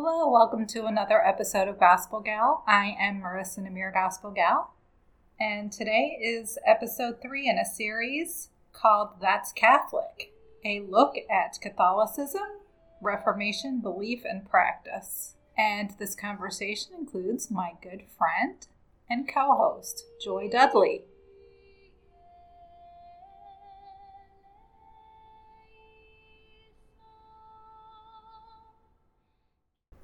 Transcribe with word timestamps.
Hello, 0.00 0.30
welcome 0.30 0.64
to 0.68 0.86
another 0.86 1.20
episode 1.26 1.66
of 1.66 1.80
Gospel 1.80 2.20
Gal. 2.20 2.62
I 2.68 2.94
am 3.00 3.20
Marissa 3.20 3.58
Namir 3.58 3.92
Gospel 3.92 4.30
Gal, 4.30 4.72
and 5.40 5.72
today 5.72 6.16
is 6.22 6.56
episode 6.64 7.20
three 7.20 7.48
in 7.48 7.58
a 7.58 7.64
series 7.64 8.50
called 8.72 9.20
That's 9.20 9.52
Catholic 9.52 10.32
a 10.64 10.82
look 10.88 11.16
at 11.28 11.60
Catholicism, 11.60 12.44
Reformation, 13.00 13.80
belief, 13.80 14.22
and 14.24 14.48
practice. 14.48 15.34
And 15.58 15.90
this 15.98 16.14
conversation 16.14 16.92
includes 16.96 17.50
my 17.50 17.72
good 17.82 18.04
friend 18.16 18.64
and 19.10 19.28
co 19.28 19.56
host, 19.56 20.04
Joy 20.22 20.48
Dudley. 20.48 21.06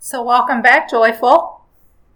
So, 0.06 0.22
welcome 0.22 0.60
back, 0.60 0.90
Joyful. 0.90 1.62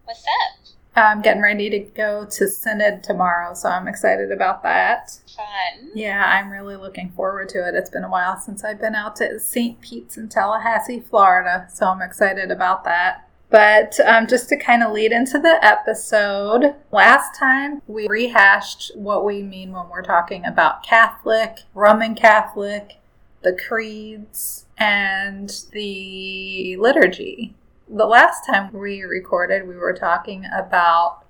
What's 0.04 0.20
up? 0.20 0.74
I'm 0.94 1.22
getting 1.22 1.40
ready 1.40 1.70
to 1.70 1.78
go 1.78 2.26
to 2.26 2.46
Synod 2.46 3.02
tomorrow, 3.02 3.54
so 3.54 3.70
I'm 3.70 3.88
excited 3.88 4.30
about 4.30 4.62
that. 4.62 5.18
Fun. 5.34 5.92
Yeah, 5.94 6.22
I'm 6.22 6.50
really 6.50 6.76
looking 6.76 7.08
forward 7.12 7.48
to 7.48 7.66
it. 7.66 7.74
It's 7.74 7.88
been 7.88 8.04
a 8.04 8.10
while 8.10 8.36
since 8.36 8.62
I've 8.62 8.78
been 8.78 8.94
out 8.94 9.16
to 9.16 9.40
St. 9.40 9.80
Pete's 9.80 10.18
in 10.18 10.28
Tallahassee, 10.28 11.00
Florida, 11.00 11.66
so 11.72 11.86
I'm 11.86 12.02
excited 12.02 12.50
about 12.50 12.84
that. 12.84 13.26
But 13.48 13.98
um, 14.00 14.26
just 14.26 14.50
to 14.50 14.58
kind 14.58 14.82
of 14.82 14.92
lead 14.92 15.10
into 15.10 15.38
the 15.38 15.58
episode, 15.62 16.74
last 16.92 17.38
time 17.38 17.80
we 17.86 18.06
rehashed 18.06 18.92
what 18.96 19.24
we 19.24 19.42
mean 19.42 19.72
when 19.72 19.88
we're 19.88 20.02
talking 20.02 20.44
about 20.44 20.82
Catholic, 20.82 21.60
Roman 21.72 22.14
Catholic, 22.14 22.98
the 23.40 23.58
creeds, 23.58 24.66
and 24.76 25.64
the 25.72 26.76
liturgy 26.76 27.54
the 27.90 28.06
last 28.06 28.46
time 28.46 28.72
we 28.72 29.02
recorded, 29.02 29.66
we 29.66 29.76
were 29.76 29.94
talking 29.94 30.44
about 30.52 31.24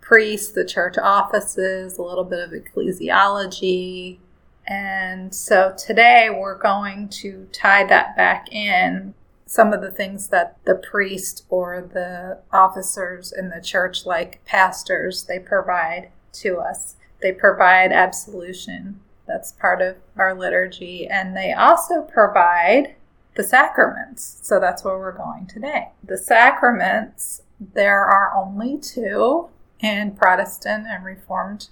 priests, 0.00 0.52
the 0.52 0.64
church 0.64 0.98
offices, 0.98 1.98
a 1.98 2.02
little 2.02 2.24
bit 2.24 2.40
of 2.40 2.50
ecclesiology. 2.50 4.18
And 4.66 5.34
so 5.34 5.74
today 5.78 6.28
we're 6.30 6.58
going 6.58 7.08
to 7.20 7.48
tie 7.52 7.84
that 7.84 8.16
back 8.16 8.52
in 8.52 9.14
some 9.46 9.72
of 9.72 9.80
the 9.80 9.90
things 9.90 10.28
that 10.28 10.56
the 10.64 10.76
priest 10.76 11.44
or 11.48 11.80
the 11.92 12.38
officers 12.52 13.32
in 13.32 13.48
the 13.50 13.60
church, 13.60 14.06
like 14.06 14.44
pastors, 14.44 15.24
they 15.24 15.38
provide 15.38 16.10
to 16.32 16.58
us. 16.58 16.96
They 17.20 17.32
provide 17.32 17.92
absolution. 17.92 19.00
That's 19.26 19.52
part 19.52 19.82
of 19.82 19.96
our 20.16 20.34
liturgy. 20.34 21.06
And 21.08 21.36
they 21.36 21.52
also 21.52 22.02
provide 22.02 22.94
the 23.40 23.48
sacraments. 23.48 24.38
So 24.42 24.60
that's 24.60 24.84
where 24.84 24.98
we're 24.98 25.16
going 25.16 25.46
today. 25.46 25.92
The 26.04 26.18
sacraments, 26.18 27.40
there 27.58 28.04
are 28.04 28.34
only 28.36 28.76
two 28.76 29.48
in 29.80 30.10
Protestant 30.10 30.86
and 30.86 31.02
Reformed 31.06 31.70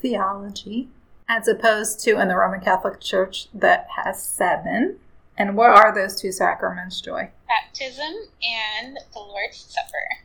theology, 0.00 0.88
as 1.28 1.46
opposed 1.46 2.00
to 2.00 2.20
in 2.20 2.26
the 2.26 2.34
Roman 2.34 2.60
Catholic 2.60 3.00
Church 3.00 3.46
that 3.54 3.86
has 3.94 4.20
seven. 4.20 4.98
And 5.38 5.56
what 5.56 5.70
are 5.70 5.94
those 5.94 6.20
two 6.20 6.32
sacraments, 6.32 7.00
Joy? 7.00 7.30
Baptism 7.46 8.12
and 8.42 8.98
the 9.12 9.20
Lord's 9.20 9.58
Supper. 9.68 10.18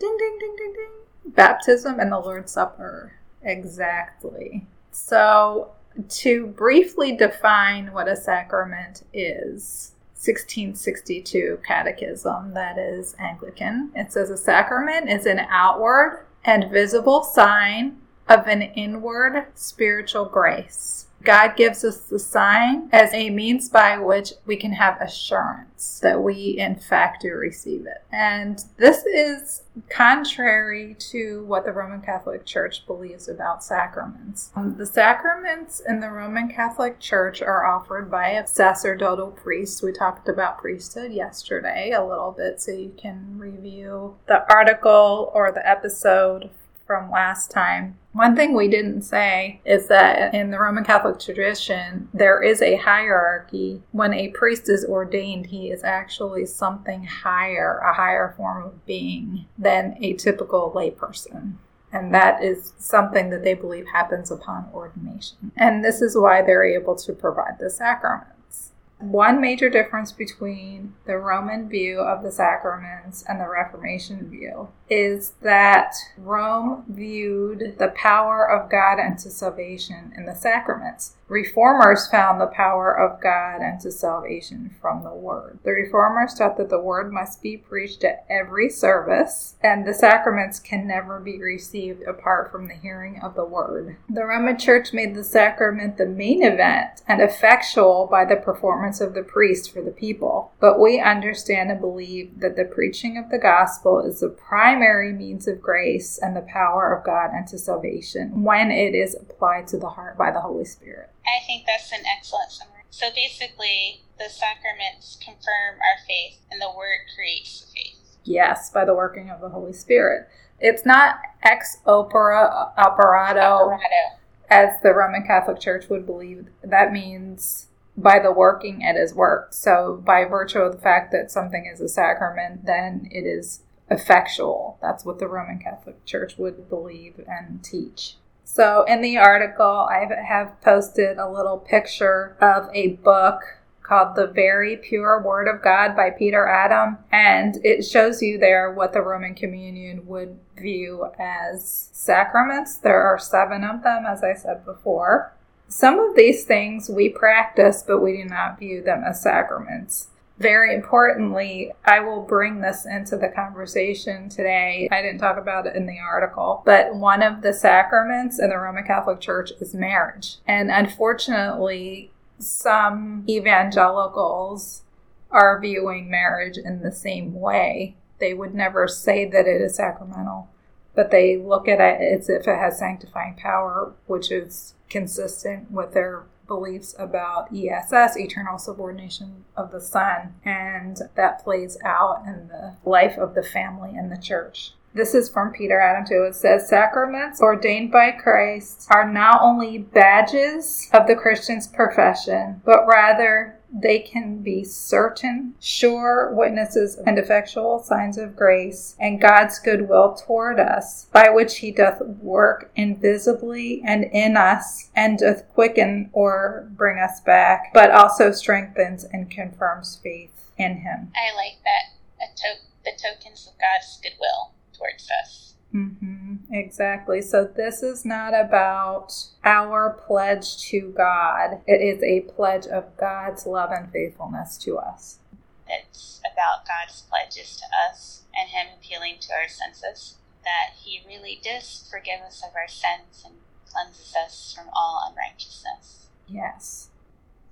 Ding, 0.00 0.16
ding, 0.18 0.36
ding, 0.40 0.56
ding, 0.56 0.74
ding. 0.74 1.32
Baptism 1.32 2.00
and 2.00 2.10
the 2.10 2.18
Lord's 2.18 2.50
Supper. 2.50 3.12
Exactly. 3.40 4.66
So 4.90 5.70
to 6.08 6.46
briefly 6.48 7.16
define 7.16 7.92
what 7.92 8.08
a 8.08 8.16
sacrament 8.16 9.04
is, 9.12 9.92
1662 10.14 11.58
Catechism, 11.66 12.54
that 12.54 12.78
is 12.78 13.16
Anglican, 13.18 13.90
it 13.94 14.12
says 14.12 14.30
a 14.30 14.36
sacrament 14.36 15.08
is 15.08 15.26
an 15.26 15.40
outward 15.50 16.26
and 16.44 16.70
visible 16.70 17.22
sign 17.22 17.98
of 18.28 18.46
an 18.46 18.62
inward 18.62 19.46
spiritual 19.54 20.24
grace 20.24 21.06
God 21.22 21.56
gives 21.56 21.84
us 21.84 21.98
the 22.00 22.18
sign 22.18 22.88
as 22.92 23.12
a 23.12 23.30
means 23.30 23.68
by 23.68 23.98
which 23.98 24.32
we 24.46 24.56
can 24.56 24.72
have 24.72 25.00
assurance 25.00 26.00
that 26.00 26.22
we, 26.22 26.56
in 26.58 26.76
fact, 26.76 27.22
do 27.22 27.32
receive 27.32 27.86
it. 27.86 28.02
And 28.12 28.62
this 28.76 29.04
is 29.04 29.62
contrary 29.88 30.96
to 31.10 31.44
what 31.44 31.64
the 31.64 31.72
Roman 31.72 32.00
Catholic 32.00 32.44
Church 32.44 32.86
believes 32.86 33.28
about 33.28 33.64
sacraments. 33.64 34.50
Um, 34.54 34.76
the 34.76 34.86
sacraments 34.86 35.80
in 35.80 36.00
the 36.00 36.10
Roman 36.10 36.48
Catholic 36.48 37.00
Church 37.00 37.40
are 37.42 37.64
offered 37.64 38.10
by 38.10 38.30
a 38.30 38.46
sacerdotal 38.46 39.30
priest. 39.30 39.82
We 39.82 39.92
talked 39.92 40.28
about 40.28 40.58
priesthood 40.58 41.12
yesterday 41.12 41.92
a 41.92 42.04
little 42.04 42.32
bit, 42.32 42.60
so 42.60 42.72
you 42.72 42.94
can 42.96 43.38
review 43.38 44.16
the 44.26 44.44
article 44.52 45.30
or 45.34 45.52
the 45.52 45.66
episode 45.68 46.50
from 46.86 47.10
last 47.10 47.50
time. 47.50 47.96
One 48.12 48.36
thing 48.36 48.54
we 48.54 48.68
didn't 48.68 49.02
say 49.02 49.60
is 49.64 49.86
that 49.88 50.34
in 50.34 50.50
the 50.50 50.58
Roman 50.58 50.84
Catholic 50.84 51.18
tradition, 51.18 52.08
there 52.12 52.42
is 52.42 52.60
a 52.60 52.76
hierarchy. 52.76 53.82
When 53.92 54.12
a 54.12 54.28
priest 54.28 54.68
is 54.68 54.84
ordained, 54.84 55.46
he 55.46 55.70
is 55.70 55.82
actually 55.82 56.44
something 56.44 57.04
higher, 57.04 57.78
a 57.78 57.94
higher 57.94 58.34
form 58.36 58.64
of 58.64 58.84
being 58.84 59.46
than 59.56 59.96
a 60.00 60.12
typical 60.12 60.72
layperson. 60.74 61.54
And 61.90 62.12
that 62.14 62.42
is 62.42 62.74
something 62.78 63.30
that 63.30 63.44
they 63.44 63.54
believe 63.54 63.86
happens 63.88 64.30
upon 64.30 64.68
ordination. 64.72 65.52
And 65.56 65.84
this 65.84 66.02
is 66.02 66.16
why 66.16 66.42
they're 66.42 66.64
able 66.64 66.96
to 66.96 67.12
provide 67.12 67.58
the 67.58 67.70
sacraments. 67.70 68.72
One 68.98 69.40
major 69.40 69.68
difference 69.68 70.12
between 70.12 70.94
the 71.06 71.18
Roman 71.18 71.68
view 71.68 72.00
of 72.00 72.22
the 72.22 72.30
sacraments 72.30 73.24
and 73.28 73.40
the 73.40 73.48
Reformation 73.48 74.30
view 74.30 74.68
is 74.92 75.32
that 75.40 75.94
Rome 76.18 76.84
viewed 76.86 77.76
the 77.78 77.94
power 77.96 78.44
of 78.44 78.70
God 78.70 79.00
unto 79.00 79.30
salvation 79.30 80.12
in 80.14 80.26
the 80.26 80.34
sacraments. 80.34 81.14
Reformers 81.28 82.08
found 82.08 82.38
the 82.38 82.46
power 82.46 82.92
of 82.92 83.18
God 83.22 83.62
unto 83.62 83.90
salvation 83.90 84.76
from 84.82 85.02
the 85.02 85.14
Word. 85.14 85.60
The 85.64 85.70
Reformers 85.70 86.34
taught 86.34 86.58
that 86.58 86.68
the 86.68 86.78
Word 86.78 87.10
must 87.10 87.40
be 87.40 87.56
preached 87.56 88.04
at 88.04 88.26
every 88.28 88.68
service, 88.68 89.56
and 89.62 89.86
the 89.86 89.94
sacraments 89.94 90.58
can 90.58 90.86
never 90.86 91.18
be 91.20 91.40
received 91.40 92.02
apart 92.02 92.52
from 92.52 92.68
the 92.68 92.74
hearing 92.74 93.18
of 93.22 93.34
the 93.34 93.46
Word. 93.46 93.96
The 94.10 94.26
Roman 94.26 94.58
Church 94.58 94.92
made 94.92 95.14
the 95.14 95.24
sacrament 95.24 95.96
the 95.96 96.04
main 96.04 96.42
event 96.42 97.00
and 97.08 97.22
effectual 97.22 98.08
by 98.10 98.26
the 98.26 98.36
performance 98.36 99.00
of 99.00 99.14
the 99.14 99.22
priest 99.22 99.72
for 99.72 99.80
the 99.80 99.90
people. 99.90 100.52
But 100.60 100.78
we 100.78 101.00
understand 101.00 101.70
and 101.70 101.80
believe 101.80 102.40
that 102.40 102.56
the 102.56 102.66
preaching 102.66 103.16
of 103.16 103.30
the 103.30 103.38
gospel 103.38 104.00
is 104.00 104.20
the 104.20 104.28
primary 104.28 104.81
means 105.12 105.46
of 105.46 105.60
grace 105.60 106.18
and 106.18 106.36
the 106.36 106.42
power 106.42 106.92
of 106.92 107.04
God 107.04 107.30
unto 107.36 107.56
salvation 107.56 108.42
when 108.42 108.70
it 108.70 108.94
is 108.94 109.14
applied 109.14 109.66
to 109.68 109.78
the 109.78 109.90
heart 109.90 110.18
by 110.18 110.30
the 110.30 110.40
Holy 110.40 110.64
Spirit. 110.64 111.10
I 111.24 111.44
think 111.46 111.64
that's 111.66 111.92
an 111.92 112.04
excellent 112.16 112.50
summary. 112.50 112.82
So 112.90 113.08
basically, 113.14 114.02
the 114.18 114.28
sacraments 114.28 115.16
confirm 115.24 115.76
our 115.76 116.06
faith, 116.06 116.40
and 116.50 116.60
the 116.60 116.70
Word 116.76 116.98
creates 117.14 117.60
the 117.60 117.66
faith. 117.66 118.18
Yes, 118.24 118.70
by 118.70 118.84
the 118.84 118.94
working 118.94 119.30
of 119.30 119.40
the 119.40 119.48
Holy 119.48 119.72
Spirit. 119.72 120.28
It's 120.60 120.84
not 120.84 121.16
ex 121.42 121.78
opere 121.86 122.34
operato, 122.76 123.72
operato, 123.72 124.18
as 124.50 124.80
the 124.82 124.92
Roman 124.94 125.24
Catholic 125.26 125.58
Church 125.58 125.88
would 125.88 126.06
believe. 126.06 126.46
That 126.62 126.92
means 126.92 127.66
by 127.96 128.18
the 128.18 128.32
working 128.32 128.82
it 128.82 128.96
is 128.96 129.14
worked. 129.14 129.54
So, 129.54 130.02
by 130.04 130.24
virtue 130.24 130.60
of 130.60 130.72
the 130.72 130.82
fact 130.82 131.12
that 131.12 131.30
something 131.30 131.68
is 131.72 131.80
a 131.80 131.88
sacrament, 131.88 132.66
then 132.66 133.08
it 133.10 133.26
is 133.26 133.62
effectual. 133.92 134.78
That's 134.80 135.04
what 135.04 135.18
the 135.18 135.28
Roman 135.28 135.58
Catholic 135.58 136.04
Church 136.04 136.38
would 136.38 136.68
believe 136.68 137.20
and 137.28 137.62
teach. 137.62 138.16
So, 138.44 138.84
in 138.84 139.00
the 139.00 139.16
article, 139.18 139.86
I 139.88 140.06
have 140.26 140.60
posted 140.60 141.18
a 141.18 141.30
little 141.30 141.58
picture 141.58 142.36
of 142.40 142.68
a 142.74 142.88
book 142.88 143.40
called 143.82 144.16
The 144.16 144.26
Very 144.26 144.76
Pure 144.76 145.22
Word 145.22 145.48
of 145.48 145.62
God 145.62 145.96
by 145.96 146.10
Peter 146.10 146.46
Adam, 146.46 146.98
and 147.10 147.58
it 147.64 147.82
shows 147.84 148.22
you 148.22 148.38
there 148.38 148.70
what 148.70 148.92
the 148.92 149.02
Roman 149.02 149.34
Communion 149.34 150.06
would 150.06 150.38
view 150.56 151.10
as 151.18 151.88
sacraments. 151.92 152.76
There 152.76 153.02
are 153.02 153.18
seven 153.18 153.64
of 153.64 153.82
them, 153.82 154.04
as 154.06 154.22
I 154.22 154.34
said 154.34 154.64
before. 154.64 155.32
Some 155.68 155.98
of 155.98 156.16
these 156.16 156.44
things 156.44 156.90
we 156.90 157.08
practice, 157.08 157.82
but 157.86 158.00
we 158.00 158.18
do 158.18 158.24
not 158.24 158.58
view 158.58 158.82
them 158.82 159.02
as 159.04 159.22
sacraments 159.22 160.08
very 160.42 160.74
importantly, 160.74 161.72
I 161.84 162.00
will 162.00 162.20
bring 162.20 162.60
this 162.60 162.84
into 162.84 163.16
the 163.16 163.28
conversation 163.28 164.28
today. 164.28 164.88
I 164.90 165.00
didn't 165.00 165.20
talk 165.20 165.38
about 165.38 165.66
it 165.66 165.76
in 165.76 165.86
the 165.86 165.98
article, 165.98 166.62
but 166.66 166.94
one 166.94 167.22
of 167.22 167.42
the 167.42 167.54
sacraments 167.54 168.40
in 168.40 168.50
the 168.50 168.58
Roman 168.58 168.84
Catholic 168.84 169.20
Church 169.20 169.52
is 169.60 169.72
marriage. 169.72 170.36
And 170.46 170.70
unfortunately, 170.70 172.10
some 172.38 173.24
evangelicals 173.28 174.82
are 175.30 175.60
viewing 175.60 176.10
marriage 176.10 176.58
in 176.58 176.82
the 176.82 176.92
same 176.92 177.40
way. 177.40 177.96
They 178.18 178.34
would 178.34 178.54
never 178.54 178.88
say 178.88 179.24
that 179.24 179.46
it 179.46 179.60
is 179.60 179.76
sacramental, 179.76 180.48
but 180.94 181.10
they 181.10 181.36
look 181.36 181.68
at 181.68 181.80
it 181.80 182.00
as 182.00 182.28
if 182.28 182.46
it 182.46 182.58
has 182.58 182.78
sanctifying 182.78 183.36
power, 183.36 183.92
which 184.06 184.30
is 184.30 184.74
consistent 184.90 185.70
with 185.70 185.94
their 185.94 186.24
beliefs 186.46 186.94
about 186.98 187.48
ESS, 187.54 188.16
eternal 188.16 188.58
subordination 188.58 189.44
of 189.56 189.72
the 189.72 189.80
Son, 189.80 190.34
and 190.44 190.98
that 191.14 191.42
plays 191.42 191.78
out 191.84 192.22
in 192.26 192.48
the 192.48 192.76
life 192.84 193.16
of 193.18 193.34
the 193.34 193.42
family 193.42 193.90
and 193.96 194.10
the 194.10 194.20
church. 194.20 194.72
This 194.94 195.14
is 195.14 195.30
from 195.30 195.52
Peter 195.52 195.80
Adam 195.80 196.04
too. 196.06 196.24
It 196.24 196.34
says 196.34 196.68
sacraments 196.68 197.40
ordained 197.40 197.90
by 197.90 198.10
Christ 198.10 198.86
are 198.90 199.10
not 199.10 199.40
only 199.40 199.78
badges 199.78 200.90
of 200.92 201.06
the 201.06 201.16
Christian's 201.16 201.66
profession, 201.66 202.60
but 202.64 202.86
rather 202.86 203.58
they 203.72 203.98
can 204.00 204.42
be 204.42 204.64
certain, 204.64 205.54
sure 205.58 206.32
witnesses 206.34 206.98
and 207.06 207.18
effectual 207.18 207.78
signs 207.78 208.18
of 208.18 208.36
grace 208.36 208.96
and 209.00 209.20
God's 209.20 209.58
goodwill 209.58 210.14
toward 210.14 210.60
us, 210.60 211.06
by 211.12 211.30
which 211.30 211.58
he 211.58 211.72
doth 211.72 212.00
work 212.00 212.70
invisibly 212.76 213.82
and 213.84 214.04
in 214.04 214.36
us, 214.36 214.90
and 214.94 215.18
doth 215.18 215.48
quicken 215.54 216.10
or 216.12 216.68
bring 216.72 216.98
us 216.98 217.20
back, 217.20 217.72
but 217.72 217.90
also 217.90 218.30
strengthens 218.30 219.04
and 219.04 219.30
confirms 219.30 219.98
faith 220.02 220.50
in 220.58 220.78
him. 220.78 221.12
I 221.16 221.34
like 221.34 221.58
that. 221.64 222.36
To- 222.36 222.66
the 222.84 222.92
tokens 223.00 223.46
of 223.46 223.54
God's 223.58 223.98
goodwill 224.02 224.52
towards 224.76 225.08
us. 225.22 225.51
Mm-hmm. 225.74 226.52
Exactly. 226.52 227.22
So 227.22 227.44
this 227.44 227.82
is 227.82 228.04
not 228.04 228.34
about 228.34 229.14
our 229.44 229.98
pledge 230.06 230.62
to 230.68 230.92
God. 230.96 231.62
It 231.66 231.80
is 231.80 232.02
a 232.02 232.30
pledge 232.32 232.66
of 232.66 232.96
God's 232.96 233.46
love 233.46 233.70
and 233.70 233.90
faithfulness 233.90 234.58
to 234.58 234.78
us. 234.78 235.18
It's 235.66 236.20
about 236.20 236.66
God's 236.66 237.02
pledges 237.02 237.56
to 237.56 237.64
us 237.88 238.22
and 238.34 238.50
Him 238.50 238.66
appealing 238.78 239.16
to 239.20 239.32
our 239.32 239.48
senses 239.48 240.16
that 240.44 240.74
He 240.82 241.00
really 241.06 241.40
does 241.42 241.88
forgive 241.90 242.20
us 242.20 242.42
of 242.46 242.54
our 242.54 242.68
sins 242.68 243.24
and 243.24 243.34
cleanses 243.66 244.14
us 244.14 244.54
from 244.56 244.68
all 244.74 245.10
unrighteousness. 245.10 246.06
Yes. 246.28 246.90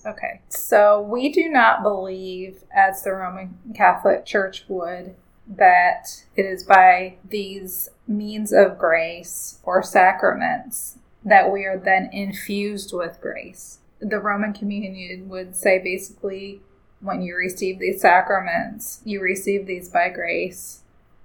Okay. 0.05 0.41
So 0.49 1.01
we 1.01 1.31
do 1.31 1.49
not 1.49 1.83
believe, 1.83 2.65
as 2.75 3.03
the 3.03 3.13
Roman 3.13 3.59
Catholic 3.75 4.25
Church 4.25 4.65
would, 4.69 5.15
that 5.47 6.25
it 6.37 6.47
is 6.47 6.65
by 6.65 7.17
these 7.29 7.89
means 8.11 8.53
of 8.53 8.79
grace 8.79 9.59
or 9.63 9.83
sacraments 9.83 10.99
that 11.25 11.51
we 11.51 11.65
are 11.65 11.79
then 11.79 12.11
infused 12.13 12.93
with 12.93 13.21
grace. 13.21 13.79
The 14.01 14.19
Roman 14.19 14.53
Communion 14.53 15.29
would 15.29 15.55
say 15.55 15.79
basically, 15.79 16.61
when 17.01 17.23
you 17.23 17.35
receive 17.37 17.79
these 17.79 18.01
sacraments, 18.01 19.01
you 19.05 19.21
receive 19.21 19.67
these 19.67 19.89
by 19.89 20.09
grace, 20.09 20.81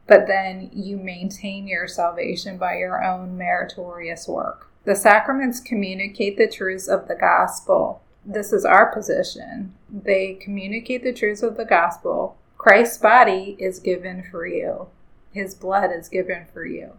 but 0.08 0.28
then 0.28 0.70
you 0.74 0.98
maintain 0.98 1.68
your 1.68 1.88
salvation 1.88 2.58
by 2.58 2.78
your 2.78 3.04
own 3.04 3.38
meritorious 3.38 4.28
work. 4.28 4.70
The 4.84 4.96
sacraments 4.96 5.60
communicate 5.60 6.38
the 6.38 6.48
truths 6.48 6.88
of 6.88 7.08
the 7.08 7.16
gospel. 7.16 8.02
This 8.26 8.54
is 8.54 8.66
our 8.66 8.94
position. 8.94 9.74
They 9.90 10.36
communicate 10.36 11.04
the 11.04 11.14
truths 11.14 11.42
of 11.42 11.58
the 11.58 11.66
gospel 11.66 12.38
Christ's 12.66 12.98
body 12.98 13.56
is 13.60 13.78
given 13.78 14.24
for 14.24 14.48
you, 14.48 14.88
his 15.36 15.54
blood 15.54 15.92
is 15.92 16.08
given 16.08 16.46
for 16.54 16.66
you 16.66 16.94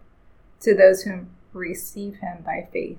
to 0.60 0.74
those 0.74 1.02
who 1.02 1.24
receive 1.54 2.16
him 2.16 2.42
by 2.44 2.68
faith. 2.70 2.98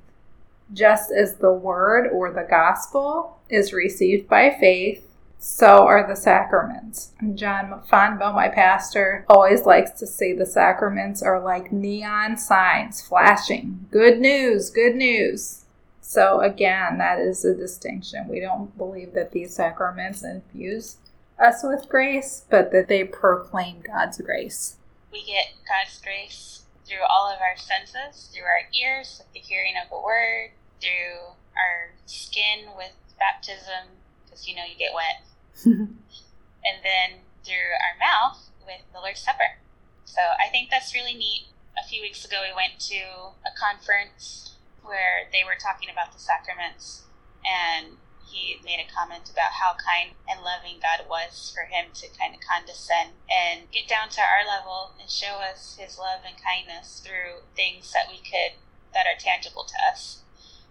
Just 0.73 1.11
as 1.11 1.35
the 1.35 1.53
word 1.53 2.09
or 2.11 2.31
the 2.31 2.47
gospel 2.49 3.37
is 3.47 3.71
received 3.71 4.27
by 4.27 4.49
faith, 4.59 5.05
so 5.37 5.85
are 5.85 6.07
the 6.07 6.15
sacraments. 6.15 7.11
John 7.35 7.83
Fonbo, 7.87 8.33
my 8.33 8.49
pastor, 8.49 9.25
always 9.29 9.67
likes 9.67 9.91
to 9.99 10.07
say 10.07 10.33
the 10.33 10.45
sacraments 10.45 11.21
are 11.21 11.39
like 11.39 11.71
neon 11.71 12.35
signs 12.37 12.99
flashing. 13.01 13.85
Good 13.91 14.19
news, 14.19 14.71
good 14.71 14.95
news. 14.95 15.65
So, 16.01 16.39
again, 16.39 16.97
that 16.97 17.19
is 17.19 17.45
a 17.45 17.53
distinction. 17.53 18.27
We 18.27 18.39
don't 18.39 18.75
believe 18.75 19.13
that 19.13 19.33
these 19.33 19.53
sacraments 19.53 20.23
infuse 20.23 20.97
us 21.37 21.63
with 21.63 21.89
grace, 21.89 22.43
but 22.49 22.71
that 22.71 22.87
they 22.87 23.03
proclaim 23.03 23.81
God's 23.81 24.19
grace. 24.19 24.76
We 25.11 25.25
get 25.25 25.53
God's 25.67 25.99
grace 26.01 26.63
through 26.85 27.03
all 27.09 27.29
of 27.29 27.39
our 27.39 27.57
senses, 27.57 28.29
through 28.33 28.45
our 28.45 28.67
ears 28.73 29.19
with 29.19 29.33
the 29.33 29.39
hearing 29.39 29.73
of 29.81 29.89
the 29.89 29.99
word, 29.99 30.51
through 30.81 31.35
our 31.55 31.91
skin 32.05 32.71
with 32.75 32.93
baptism, 33.19 33.99
because 34.23 34.47
you 34.47 34.55
know 34.55 34.63
you 34.63 34.77
get 34.77 34.93
wet, 34.93 35.23
and 35.65 36.77
then 36.83 37.23
through 37.43 37.75
our 37.75 37.97
mouth 37.99 38.49
with 38.65 38.81
the 38.93 38.99
Lord's 38.99 39.19
Supper. 39.19 39.59
So 40.05 40.21
I 40.39 40.49
think 40.49 40.69
that's 40.69 40.93
really 40.93 41.13
neat. 41.13 41.47
A 41.77 41.87
few 41.87 42.01
weeks 42.01 42.25
ago, 42.25 42.41
we 42.41 42.55
went 42.55 42.79
to 42.89 42.97
a 43.45 43.53
conference 43.53 44.55
where 44.81 45.29
they 45.31 45.43
were 45.43 45.59
talking 45.59 45.89
about 45.91 46.13
the 46.13 46.19
sacraments, 46.19 47.03
and 47.45 47.97
he 48.29 48.59
made 48.63 48.79
a 48.79 48.91
comment 48.91 49.29
about 49.29 49.57
how 49.63 49.73
kind 49.79 50.11
and 50.27 50.41
loving 50.41 50.79
God 50.81 51.07
was 51.09 51.51
for 51.53 51.63
him 51.63 51.91
to 51.95 52.07
kind 52.19 52.35
of 52.35 52.41
condescend 52.41 53.15
and 53.31 53.71
get 53.71 53.87
down 53.87 54.09
to 54.09 54.21
our 54.21 54.45
level 54.45 54.91
and 54.99 55.09
show 55.09 55.39
us 55.39 55.77
his 55.79 55.97
love 55.97 56.21
and 56.27 56.35
kindness 56.35 57.01
through 57.03 57.47
things 57.55 57.91
that 57.93 58.09
we 58.09 58.17
could 58.17 58.59
that 58.93 59.07
are 59.07 59.17
tangible 59.19 59.63
to 59.63 59.75
us. 59.91 60.23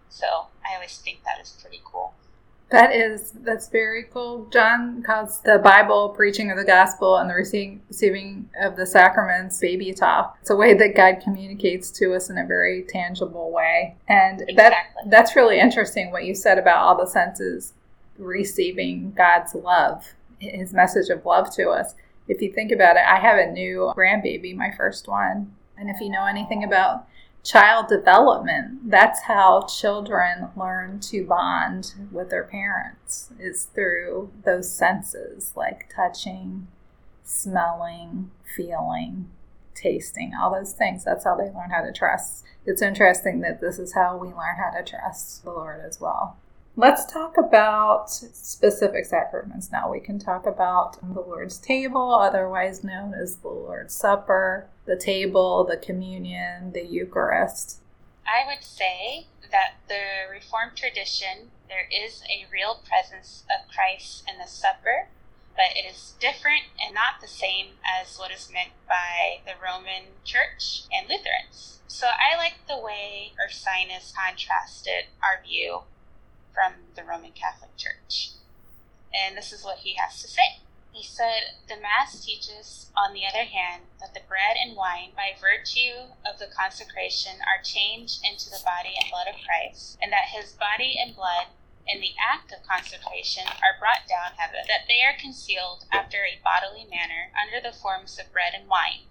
So 0.08 0.48
I 0.64 0.74
always 0.74 0.98
think 0.98 1.24
that 1.24 1.40
is 1.40 1.56
pretty 1.60 1.80
cool. 1.84 2.14
That 2.70 2.92
is 2.92 3.30
that's 3.30 3.68
very 3.68 4.04
cool. 4.12 4.48
John 4.52 5.02
calls 5.04 5.40
the 5.40 5.58
Bible 5.58 6.08
preaching 6.08 6.50
of 6.50 6.56
the 6.56 6.64
gospel 6.64 7.16
and 7.16 7.30
the 7.30 7.34
receiving, 7.34 7.80
receiving 7.88 8.50
of 8.60 8.74
the 8.74 8.86
sacraments 8.86 9.60
baby 9.60 9.92
talk. 9.92 10.36
It's 10.40 10.50
a 10.50 10.56
way 10.56 10.74
that 10.74 10.96
God 10.96 11.20
communicates 11.22 11.92
to 11.92 12.14
us 12.14 12.28
in 12.28 12.38
a 12.38 12.44
very 12.44 12.82
tangible 12.82 13.52
way, 13.52 13.94
and 14.08 14.42
exactly. 14.42 14.56
that 14.56 14.74
that's 15.06 15.36
really 15.36 15.60
interesting. 15.60 16.10
What 16.10 16.24
you 16.24 16.34
said 16.34 16.58
about 16.58 16.78
all 16.78 16.96
the 16.96 17.06
senses 17.06 17.72
receiving 18.18 19.12
God's 19.16 19.54
love, 19.54 20.14
His 20.40 20.72
message 20.72 21.08
of 21.08 21.24
love 21.24 21.54
to 21.54 21.68
us. 21.68 21.94
If 22.26 22.42
you 22.42 22.52
think 22.52 22.72
about 22.72 22.96
it, 22.96 23.02
I 23.06 23.20
have 23.20 23.38
a 23.38 23.52
new 23.52 23.92
grandbaby, 23.96 24.56
my 24.56 24.72
first 24.76 25.06
one, 25.06 25.54
and 25.78 25.88
if 25.88 26.00
you 26.00 26.10
know 26.10 26.26
anything 26.26 26.64
about 26.64 27.06
child 27.46 27.86
development. 27.88 28.90
That's 28.90 29.22
how 29.22 29.62
children 29.62 30.48
learn 30.56 30.98
to 31.00 31.24
bond 31.24 31.92
with 32.10 32.30
their 32.30 32.42
parents 32.42 33.30
is 33.38 33.66
through 33.66 34.32
those 34.44 34.70
senses 34.70 35.52
like 35.54 35.88
touching 35.94 36.66
smelling 37.22 38.30
feeling 38.56 39.30
tasting 39.74 40.32
all 40.34 40.52
those 40.52 40.72
things. 40.72 41.04
That's 41.04 41.24
how 41.24 41.36
they 41.36 41.44
learn 41.44 41.70
how 41.70 41.82
to 41.82 41.92
trust. 41.92 42.44
It's 42.64 42.82
interesting 42.82 43.40
that 43.42 43.60
this 43.60 43.78
is 43.78 43.94
how 43.94 44.16
we 44.16 44.28
learn 44.28 44.56
how 44.56 44.76
to 44.76 44.82
trust 44.82 45.44
the 45.44 45.50
lord 45.50 45.82
as 45.86 46.00
well. 46.00 46.36
Let's 46.78 47.10
talk 47.10 47.38
about 47.38 48.10
specific 48.10 49.06
sacraments 49.06 49.70
now. 49.72 49.90
We 49.90 50.00
can 50.00 50.18
talk 50.18 50.44
about 50.44 50.98
the 51.00 51.22
Lord's 51.22 51.56
table, 51.56 52.12
otherwise 52.12 52.84
known 52.84 53.14
as 53.14 53.36
the 53.36 53.48
Lord's 53.48 53.94
Supper, 53.94 54.68
the 54.86 54.96
table, 54.96 55.64
the 55.64 55.76
communion, 55.76 56.72
the 56.72 56.84
Eucharist. 56.84 57.80
I 58.26 58.46
would 58.46 58.64
say 58.64 59.26
that 59.50 59.74
the 59.88 60.30
Reformed 60.32 60.76
tradition, 60.76 61.50
there 61.68 61.88
is 61.90 62.22
a 62.22 62.50
real 62.50 62.80
presence 62.86 63.44
of 63.50 63.70
Christ 63.72 64.24
in 64.28 64.38
the 64.38 64.46
supper, 64.46 65.08
but 65.54 65.76
it 65.76 65.86
is 65.90 66.14
different 66.20 66.64
and 66.80 66.94
not 66.94 67.20
the 67.20 67.28
same 67.28 67.78
as 67.84 68.16
what 68.16 68.30
is 68.30 68.50
meant 68.52 68.72
by 68.88 69.40
the 69.44 69.54
Roman 69.62 70.18
Church 70.24 70.82
and 70.92 71.08
Lutherans. 71.08 71.80
So 71.88 72.08
I 72.08 72.36
like 72.36 72.66
the 72.68 72.78
way 72.78 73.32
Ursinus 73.40 74.12
contrasted 74.14 75.06
our 75.22 75.42
view 75.42 75.80
from 76.52 76.72
the 76.94 77.04
Roman 77.04 77.32
Catholic 77.32 77.76
Church. 77.76 78.30
And 79.14 79.36
this 79.36 79.52
is 79.52 79.64
what 79.64 79.78
he 79.78 79.94
has 79.94 80.20
to 80.22 80.28
say. 80.28 80.60
He 80.92 81.02
said, 81.02 81.60
The 81.68 81.76
Mass 81.76 82.24
teaches, 82.24 82.90
on 82.96 83.12
the 83.12 83.26
other 83.26 83.44
hand, 83.44 83.82
that 84.00 84.14
the 84.14 84.26
bread 84.26 84.56
and 84.56 84.76
wine, 84.76 85.12
by 85.14 85.34
virtue 85.38 86.14
of 86.24 86.38
the 86.38 86.46
consecration, 86.46 87.40
are 87.42 87.62
changed 87.62 88.24
into 88.24 88.48
the 88.48 88.62
body 88.64 88.96
and 88.96 89.10
blood 89.10 89.28
of 89.28 89.40
Christ, 89.44 89.98
and 90.00 90.12
that 90.12 90.28
his 90.32 90.52
body 90.52 90.96
and 90.98 91.14
blood, 91.14 91.48
in 91.86 92.00
the 92.00 92.14
act 92.18 92.52
of 92.52 92.66
consecration, 92.66 93.46
are 93.46 93.78
brought 93.78 94.08
down 94.08 94.32
heaven, 94.36 94.64
that 94.68 94.88
they 94.88 95.02
are 95.02 95.12
concealed 95.12 95.84
after 95.92 96.24
a 96.24 96.40
bodily 96.42 96.84
manner 96.84 97.30
under 97.36 97.60
the 97.60 97.76
forms 97.76 98.18
of 98.18 98.32
bread 98.32 98.54
and 98.54 98.68
wine, 98.68 99.06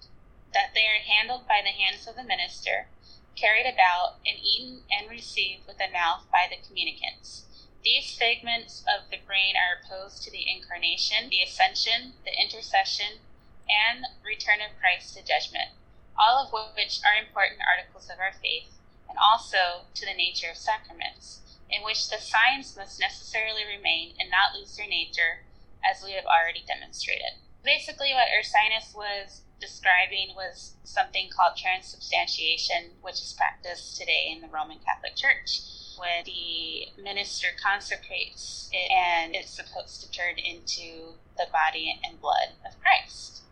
that 0.53 0.73
they 0.73 0.87
are 0.87 0.99
handled 1.05 1.47
by 1.47 1.61
the 1.61 1.69
hands 1.69 2.07
of 2.07 2.15
the 2.15 2.23
minister, 2.23 2.87
carried 3.35 3.67
about, 3.67 4.17
and 4.25 4.39
eaten 4.39 4.83
and 4.89 5.09
received 5.09 5.67
with 5.67 5.77
the 5.77 5.91
mouth 5.91 6.25
by 6.31 6.47
the 6.49 6.57
communicants. 6.65 7.44
These 7.85 8.17
segments 8.17 8.83
of 8.89 9.11
the 9.11 9.21
brain 9.27 9.53
are 9.53 9.77
opposed 9.77 10.23
to 10.23 10.31
the 10.31 10.49
incarnation, 10.49 11.29
the 11.29 11.43
ascension, 11.43 12.13
the 12.25 12.33
intercession, 12.33 13.21
and 13.69 14.07
return 14.25 14.57
of 14.59 14.73
Christ 14.81 15.13
to 15.13 15.21
judgment, 15.21 15.69
all 16.17 16.41
of 16.41 16.51
which 16.73 16.99
are 17.05 17.13
important 17.13 17.61
articles 17.61 18.09
of 18.09 18.17
our 18.17 18.33
faith, 18.41 18.73
and 19.07 19.19
also 19.21 19.85
to 19.93 20.03
the 20.03 20.17
nature 20.17 20.49
of 20.49 20.57
sacraments, 20.57 21.41
in 21.69 21.83
which 21.83 22.09
the 22.09 22.17
signs 22.17 22.75
must 22.75 22.99
necessarily 22.99 23.61
remain 23.63 24.15
and 24.19 24.33
not 24.33 24.57
lose 24.57 24.75
their 24.75 24.89
nature, 24.89 25.45
as 25.85 26.01
we 26.01 26.13
have 26.13 26.25
already 26.25 26.65
demonstrated. 26.65 27.37
Basically, 27.63 28.13
what 28.17 28.33
Ursinus 28.33 28.95
was 28.95 29.41
describing 29.61 30.33
was 30.35 30.73
something 30.83 31.29
called 31.29 31.55
transubstantiation, 31.55 32.97
which 33.01 33.21
is 33.21 33.37
practiced 33.37 33.95
today 33.95 34.33
in 34.33 34.41
the 34.41 34.49
Roman 34.49 34.79
Catholic 34.79 35.15
Church. 35.15 35.84
When 35.97 36.23
the 36.25 36.87
minister 37.01 37.47
consecrates 37.61 38.69
it 38.71 38.91
and 38.91 39.35
it's 39.35 39.55
supposed 39.55 40.01
to 40.01 40.11
turn 40.11 40.35
into 40.37 41.15
the 41.37 41.47
body 41.51 41.99
and 42.03 42.19
blood 42.19 42.55
of 42.65 42.79
Christ. 42.81 43.43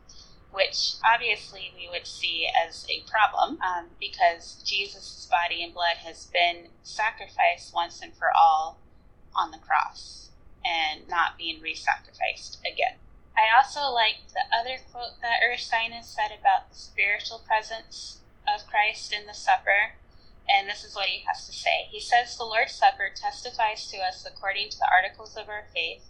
Which 0.52 0.94
obviously 1.04 1.74
we 1.76 1.90
would 1.90 2.06
see 2.06 2.48
as 2.48 2.86
a 2.90 3.02
problem 3.10 3.58
um, 3.62 3.88
because 4.00 4.62
Jesus' 4.64 5.28
body 5.30 5.64
and 5.64 5.74
blood 5.74 5.98
has 6.06 6.28
been 6.28 6.68
sacrificed 6.84 7.74
once 7.74 8.02
and 8.02 8.14
for 8.14 8.28
all 8.36 8.80
on 9.36 9.52
the 9.52 9.58
cross 9.58 10.30
and 10.64 11.08
not 11.10 11.38
being 11.38 11.62
re 11.62 11.74
sacrificed 11.76 12.60
again. 12.62 12.98
I 13.36 13.50
also 13.56 13.92
liked 13.92 14.34
the 14.34 14.46
other 14.56 14.78
quote 14.92 15.20
that 15.22 15.42
Ursinus 15.42 16.06
said 16.06 16.30
about 16.30 16.70
the 16.70 16.76
spiritual 16.76 17.42
presence 17.46 18.20
of 18.48 18.68
Christ 18.68 19.12
in 19.12 19.26
the 19.26 19.34
supper. 19.34 19.98
And 20.50 20.68
this 20.68 20.84
is 20.84 20.96
what 20.96 21.08
he 21.08 21.24
has 21.26 21.46
to 21.48 21.54
say. 21.54 21.88
He 21.90 22.00
says, 22.00 22.38
The 22.38 22.44
Lord's 22.44 22.74
Supper 22.74 23.10
testifies 23.14 23.88
to 23.92 23.98
us, 23.98 24.26
according 24.26 24.70
to 24.70 24.78
the 24.78 24.92
articles 24.92 25.38
of 25.38 25.50
our 25.50 25.66
faith, 25.74 26.04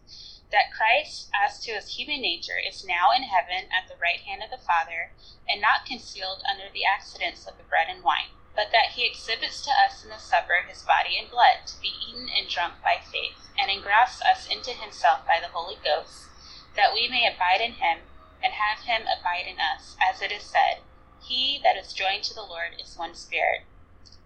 that 0.52 0.74
Christ, 0.76 1.30
as 1.34 1.60
to 1.64 1.72
his 1.72 1.96
human 1.96 2.22
nature, 2.22 2.58
is 2.58 2.86
now 2.86 3.12
in 3.16 3.24
heaven 3.24 3.70
at 3.70 3.88
the 3.88 4.00
right 4.02 4.22
hand 4.22 4.42
of 4.44 4.50
the 4.50 4.64
Father, 4.66 5.14
and 5.48 5.62
not 5.62 5.86
concealed 5.86 6.44
under 6.50 6.72
the 6.74 6.86
accidents 6.86 7.48
of 7.48 7.58
the 7.58 7.70
bread 7.70 7.88
and 7.90 8.04
wine, 8.04 8.34
but 8.56 8.72
that 8.72 8.94
he 8.94 9.06
exhibits 9.06 9.64
to 9.66 9.72
us 9.72 10.04
in 10.04 10.10
the 10.10 10.18
supper 10.18 10.66
his 10.68 10.82
body 10.82 11.18
and 11.18 11.30
blood, 11.30 11.66
to 11.66 11.80
be 11.82 11.94
eaten 12.10 12.30
and 12.30 12.50
drunk 12.50 12.74
by 12.84 12.98
faith, 13.02 13.50
and 13.58 13.70
engrafts 13.70 14.22
us 14.22 14.48
into 14.50 14.72
himself 14.72 15.26
by 15.26 15.40
the 15.40 15.54
Holy 15.54 15.78
Ghost 15.84 16.30
that 16.76 16.94
we 16.94 17.08
may 17.08 17.28
abide 17.28 17.62
in 17.62 17.74
him 17.74 18.00
and 18.44 18.54
have 18.54 18.86
him 18.86 19.04
abide 19.04 19.48
in 19.48 19.58
us, 19.60 19.96
as 20.02 20.22
it 20.22 20.32
is 20.32 20.44
said, 20.44 20.82
He 21.22 21.60
that 21.64 21.78
is 21.78 21.94
joined 21.94 22.24
to 22.26 22.34
the 22.34 22.42
Lord 22.42 22.76
is 22.82 22.98
one 22.98 23.16
spirit. 23.16 23.62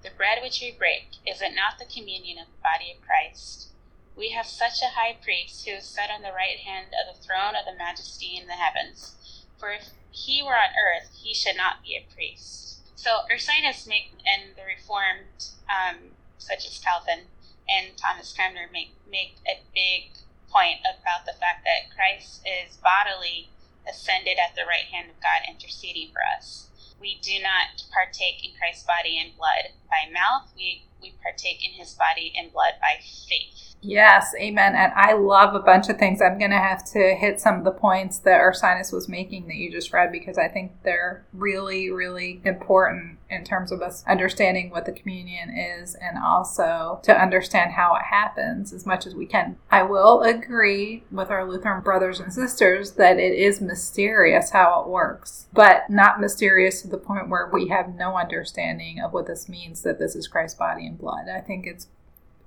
The 0.03 0.11
bread 0.15 0.39
which 0.41 0.61
we 0.61 0.71
break, 0.71 1.17
is 1.25 1.41
it 1.41 1.55
not 1.55 1.79
the 1.79 1.85
communion 1.85 2.37
of 2.37 2.47
the 2.47 2.61
body 2.61 2.93
of 2.93 3.01
Christ? 3.01 3.69
We 4.15 4.31
have 4.31 4.45
such 4.45 4.81
a 4.81 4.97
high 4.97 5.17
priest 5.21 5.67
who 5.67 5.75
is 5.75 5.85
set 5.85 6.09
on 6.09 6.21
the 6.21 6.33
right 6.33 6.57
hand 6.57 6.93
of 6.93 7.15
the 7.15 7.21
throne 7.21 7.55
of 7.55 7.65
the 7.65 7.77
majesty 7.77 8.37
in 8.37 8.47
the 8.47 8.53
heavens. 8.53 9.15
For 9.57 9.71
if 9.71 9.89
he 10.11 10.41
were 10.41 10.57
on 10.57 10.73
earth, 10.73 11.09
he 11.13 11.33
should 11.33 11.57
not 11.57 11.83
be 11.83 11.95
a 11.95 12.07
priest. 12.13 12.81
So 12.95 13.25
Ursinus 13.31 13.87
make, 13.87 14.13
and 14.25 14.55
the 14.55 14.65
Reformed, 14.65 15.53
um, 15.69 16.17
such 16.37 16.65
as 16.65 16.79
Calvin 16.79 17.29
and 17.69 17.97
Thomas 17.97 18.33
Cranmer, 18.33 18.65
make, 18.71 18.93
make 19.09 19.37
a 19.45 19.61
big 19.73 20.17
point 20.49 20.81
about 20.81 21.25
the 21.25 21.37
fact 21.37 21.65
that 21.65 21.93
Christ 21.93 22.41
is 22.45 22.77
bodily 22.77 23.49
ascended 23.87 24.37
at 24.37 24.55
the 24.55 24.65
right 24.67 24.89
hand 24.89 25.09
of 25.09 25.21
God, 25.21 25.45
interceding 25.47 26.09
for 26.11 26.21
us. 26.25 26.69
We 26.99 27.19
do 27.21 27.37
not 27.37 27.85
partake 27.93 28.43
in 28.43 28.57
Christ's 28.57 28.83
body 28.83 29.21
and 29.21 29.37
blood 29.37 29.77
by 29.89 30.11
mouth. 30.11 30.51
We, 30.55 30.85
we 31.01 31.15
partake 31.21 31.65
in 31.65 31.73
his 31.73 31.93
body 31.93 32.33
and 32.37 32.51
blood 32.51 32.73
by 32.81 33.01
faith. 33.01 33.75
Yes, 33.81 34.33
amen. 34.39 34.75
And 34.75 34.91
I 34.95 35.13
love 35.13 35.53
a 35.53 35.59
bunch 35.59 35.87
of 35.89 35.97
things. 35.97 36.21
I'm 36.21 36.39
going 36.39 36.51
to 36.51 36.57
have 36.57 36.83
to 36.93 37.15
hit 37.15 37.39
some 37.39 37.59
of 37.59 37.63
the 37.63 37.71
points 37.71 38.17
that 38.19 38.41
Ursinus 38.41 38.91
was 38.91 39.07
making 39.07 39.47
that 39.47 39.55
you 39.55 39.71
just 39.71 39.93
read 39.93 40.11
because 40.11 40.37
I 40.37 40.47
think 40.47 40.71
they're 40.83 41.25
really, 41.31 41.91
really 41.91 42.41
important 42.43 43.19
in 43.29 43.43
terms 43.43 43.71
of 43.71 43.81
us 43.81 44.03
understanding 44.07 44.69
what 44.69 44.85
the 44.85 44.91
communion 44.91 45.49
is 45.49 45.95
and 45.95 46.17
also 46.17 46.99
to 47.03 47.13
understand 47.13 47.73
how 47.73 47.95
it 47.95 48.03
happens 48.03 48.73
as 48.73 48.85
much 48.85 49.05
as 49.05 49.13
we 49.15 49.25
can. 49.25 49.57
I 49.69 49.83
will 49.83 50.21
agree 50.21 51.03
with 51.11 51.29
our 51.29 51.47
Lutheran 51.47 51.83
brothers 51.83 52.19
and 52.19 52.33
sisters 52.33 52.93
that 52.93 53.19
it 53.19 53.37
is 53.37 53.61
mysterious 53.61 54.51
how 54.51 54.81
it 54.81 54.89
works, 54.89 55.47
but 55.53 55.89
not 55.89 56.21
mysterious 56.21 56.81
to 56.81 56.87
the 56.87 56.97
point 56.97 57.29
where 57.29 57.49
we 57.51 57.67
have 57.67 57.95
no 57.95 58.17
understanding 58.17 59.01
of 59.01 59.13
what 59.13 59.27
this 59.27 59.49
means 59.49 59.76
that 59.81 59.99
this 59.99 60.15
is 60.15 60.27
Christ's 60.27 60.57
body 60.57 60.85
and 60.85 60.97
blood. 60.97 61.27
I 61.33 61.41
think 61.41 61.65
it's 61.65 61.87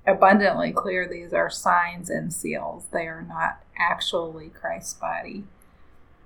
abundantly 0.07 0.73
clear 0.73 1.07
these 1.07 1.33
are 1.33 1.51
signs 1.51 2.11
and 2.11 2.33
seals. 2.33 2.87
They 2.93 3.07
are 3.07 3.23
not 3.23 3.63
actually 3.79 4.49
Christ's 4.49 4.95
body 4.95 5.45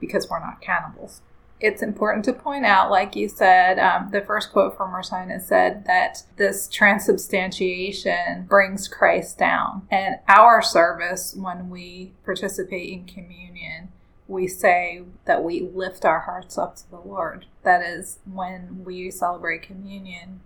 because 0.01 0.29
we're 0.29 0.41
not 0.41 0.61
cannibals. 0.61 1.21
It's 1.61 1.83
important 1.83 2.25
to 2.27 2.33
point 2.33 2.67
out, 2.67 2.91
like 2.91 3.17
you 3.17 3.29
said, 3.29 3.79
um, 3.79 4.11
the 4.11 4.21
first 4.21 4.53
quote 4.53 4.77
from 4.77 4.93
Ursinus 4.93 5.43
said 5.43 5.85
that 5.87 6.25
this 6.37 6.69
transubstantiation 6.69 8.45
brings 8.49 8.89
Christ 8.89 9.39
down. 9.39 9.87
And 9.91 10.17
our 10.29 10.61
service, 10.61 11.35
when 11.35 11.71
we 11.71 12.13
participate 12.25 12.93
in 12.93 13.05
communion, 13.07 13.93
we 14.27 14.49
say 14.49 15.03
that 15.27 15.45
we 15.45 15.61
lift 15.61 16.05
our 16.05 16.21
hearts 16.21 16.59
up 16.59 16.77
to 16.77 16.91
the 16.91 17.01
Lord. 17.01 17.47
That 17.63 17.83
is, 17.83 18.19
when 18.31 18.83
we 18.85 19.11
celebrate 19.11 19.63
communion, 19.63 20.41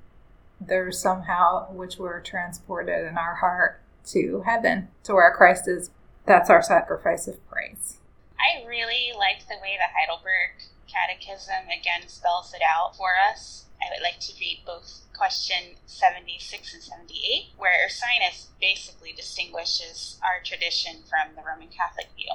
there's 0.60 0.98
somehow 0.98 1.70
which 1.72 1.98
we're 1.98 2.20
transported 2.20 3.06
in 3.06 3.16
our 3.16 3.36
heart 3.36 3.80
to 4.06 4.42
heaven, 4.46 4.88
to 5.04 5.14
where 5.14 5.32
Christ 5.34 5.68
is. 5.68 5.90
That's 6.26 6.50
our 6.50 6.62
sacrifice 6.62 7.26
of 7.26 7.46
praise. 7.48 7.98
I 8.38 8.66
really 8.66 9.12
like 9.16 9.46
the 9.48 9.56
way 9.62 9.78
the 9.78 9.90
Heidelberg 9.94 10.62
Catechism 10.86 11.68
again 11.68 12.08
spells 12.08 12.52
it 12.54 12.62
out 12.62 12.96
for 12.96 13.10
us. 13.30 13.66
I 13.80 13.86
would 13.94 14.02
like 14.02 14.20
to 14.20 14.32
read 14.40 14.62
both 14.66 15.02
question 15.16 15.76
76 15.86 16.74
and 16.74 16.82
78, 16.82 17.52
where 17.56 17.86
Ursinus 17.86 18.48
basically 18.60 19.12
distinguishes 19.12 20.18
our 20.22 20.42
tradition 20.44 21.02
from 21.08 21.34
the 21.36 21.42
Roman 21.42 21.68
Catholic 21.68 22.08
view. 22.16 22.32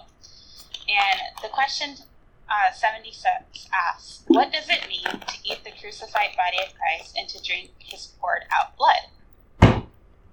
And 0.88 1.20
the 1.42 1.50
question 1.50 1.96
uh, 2.50 2.72
76 2.74 3.68
asks, 3.74 4.24
What 4.28 4.52
does 4.52 4.70
it 4.70 4.88
mean 4.88 5.04
to 5.04 5.36
eat 5.44 5.64
the 5.64 5.72
crucified 5.72 6.36
body 6.36 6.58
of 6.66 6.74
Christ 6.78 7.16
and 7.18 7.28
to 7.30 7.42
drink 7.42 7.72
his 7.80 8.14
poured 8.20 8.44
out 8.52 8.78
blood? 8.78 9.10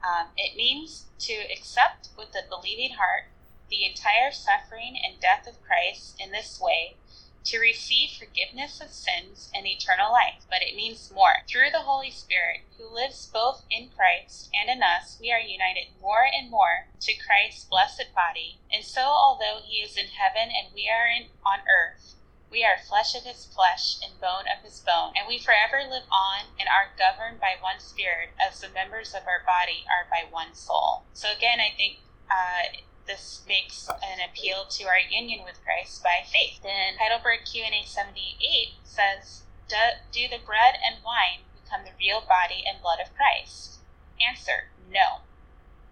Um, 0.02 0.29
it 0.37 0.57
means 0.57 1.07
to 1.21 1.35
accept 1.52 2.09
with 2.17 2.33
the 2.33 2.43
believing 2.49 2.97
heart 2.97 3.25
the 3.69 3.85
entire 3.85 4.33
suffering 4.33 4.97
and 5.05 5.21
death 5.21 5.47
of 5.47 5.62
Christ 5.62 6.17
in 6.19 6.33
this 6.33 6.59
way 6.61 6.97
to 7.44 7.59
receive 7.59 8.11
forgiveness 8.11 8.80
of 8.80 8.90
sins 8.90 9.50
and 9.54 9.66
eternal 9.66 10.12
life, 10.12 10.44
but 10.49 10.62
it 10.62 10.76
means 10.76 11.11
more. 11.14 11.42
Through 11.49 11.70
the 11.73 11.88
Holy 11.88 12.11
Spirit, 12.11 12.68
who 12.76 12.92
lives 12.92 13.30
both 13.32 13.64
in 13.70 13.90
Christ 13.97 14.50
and 14.52 14.68
in 14.68 14.82
us, 14.82 15.16
we 15.20 15.32
are 15.32 15.40
united 15.40 15.97
more 16.00 16.25
and 16.25 16.50
more 16.50 16.88
to 17.00 17.12
Christ's 17.16 17.64
blessed 17.64 18.12
body. 18.14 18.61
And 18.73 18.85
so, 18.85 19.02
although 19.02 19.61
he 19.64 19.78
is 19.80 19.97
in 19.97 20.12
heaven 20.12 20.52
and 20.52 20.75
we 20.75 20.88
are 20.88 21.09
in, 21.09 21.32
on 21.44 21.61
earth, 21.64 22.14
we 22.50 22.64
are 22.64 22.82
flesh 22.82 23.14
of 23.14 23.23
his 23.23 23.47
flesh 23.47 23.97
and 24.02 24.20
bone 24.20 24.50
of 24.50 24.64
his 24.66 24.80
bone, 24.80 25.14
and 25.14 25.28
we 25.28 25.38
forever 25.38 25.87
live 25.87 26.11
on 26.11 26.50
and 26.59 26.66
are 26.68 26.90
governed 26.99 27.38
by 27.38 27.54
one 27.62 27.78
spirit, 27.78 28.35
as 28.42 28.61
the 28.61 28.68
members 28.75 29.14
of 29.14 29.23
our 29.30 29.47
body 29.47 29.87
are 29.87 30.11
by 30.11 30.26
one 30.28 30.52
soul. 30.52 31.06
So, 31.14 31.28
again, 31.30 31.61
I 31.61 31.73
think. 31.76 31.99
Uh, 32.30 32.87
this 33.11 33.43
makes 33.49 33.88
an 33.88 34.23
appeal 34.23 34.64
to 34.71 34.87
our 34.87 35.02
union 35.11 35.43
with 35.45 35.59
Christ 35.64 36.02
by 36.02 36.23
faith. 36.23 36.62
Then 36.62 36.95
Heidelberg 37.00 37.40
Q&A 37.45 37.83
78 37.85 38.79
says, 38.85 39.43
do, 39.67 39.99
do 40.12 40.29
the 40.31 40.38
bread 40.38 40.79
and 40.79 41.02
wine 41.02 41.43
become 41.59 41.83
the 41.83 41.99
real 41.99 42.23
body 42.23 42.62
and 42.62 42.81
blood 42.81 43.00
of 43.02 43.11
Christ? 43.17 43.83
Answer, 44.23 44.71
no. 44.87 45.26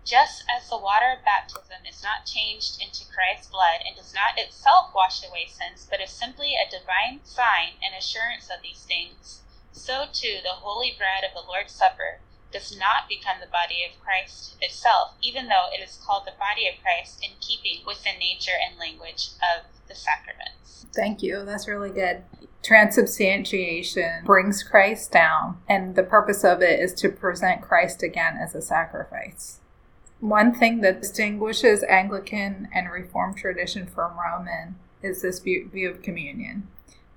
Just 0.04 0.44
as 0.46 0.70
the 0.70 0.78
water 0.78 1.10
of 1.10 1.24
baptism 1.24 1.82
is 1.88 2.02
not 2.02 2.24
changed 2.24 2.80
into 2.80 3.10
Christ's 3.10 3.50
blood 3.50 3.82
and 3.84 3.96
does 3.96 4.14
not 4.14 4.38
itself 4.38 4.94
wash 4.94 5.26
away 5.26 5.50
sins, 5.50 5.88
but 5.90 6.00
is 6.00 6.10
simply 6.10 6.54
a 6.54 6.70
divine 6.70 7.18
sign 7.24 7.82
and 7.82 7.98
assurance 7.98 8.48
of 8.48 8.62
these 8.62 8.86
things, 8.86 9.42
so 9.72 10.06
too 10.12 10.38
the 10.42 10.62
holy 10.62 10.94
bread 10.96 11.26
of 11.26 11.34
the 11.34 11.46
Lord's 11.46 11.74
Supper 11.74 12.20
does 12.52 12.76
not 12.78 13.08
become 13.08 13.36
the 13.40 13.50
body 13.50 13.84
of 13.88 14.00
Christ 14.02 14.56
itself, 14.60 15.14
even 15.22 15.48
though 15.48 15.66
it 15.72 15.82
is 15.82 16.00
called 16.04 16.24
the 16.26 16.38
body 16.38 16.66
of 16.68 16.82
Christ 16.82 17.22
in 17.22 17.32
keeping 17.40 17.84
with 17.86 18.02
the 18.04 18.18
nature 18.18 18.56
and 18.56 18.78
language 18.78 19.30
of 19.42 19.66
the 19.88 19.94
sacraments. 19.94 20.86
Thank 20.94 21.22
you. 21.22 21.44
That's 21.44 21.68
really 21.68 21.90
good. 21.90 22.22
Transubstantiation 22.62 24.24
brings 24.24 24.62
Christ 24.62 25.12
down, 25.12 25.58
and 25.68 25.94
the 25.94 26.02
purpose 26.02 26.44
of 26.44 26.62
it 26.62 26.80
is 26.80 26.92
to 26.94 27.08
present 27.08 27.62
Christ 27.62 28.02
again 28.02 28.36
as 28.36 28.54
a 28.54 28.62
sacrifice. 28.62 29.60
One 30.20 30.52
thing 30.52 30.80
that 30.80 31.00
distinguishes 31.00 31.84
Anglican 31.84 32.68
and 32.74 32.90
Reformed 32.90 33.36
tradition 33.36 33.86
from 33.86 34.18
Roman 34.18 34.74
is 35.02 35.22
this 35.22 35.38
view, 35.38 35.68
view 35.72 35.88
of 35.90 36.02
communion. 36.02 36.66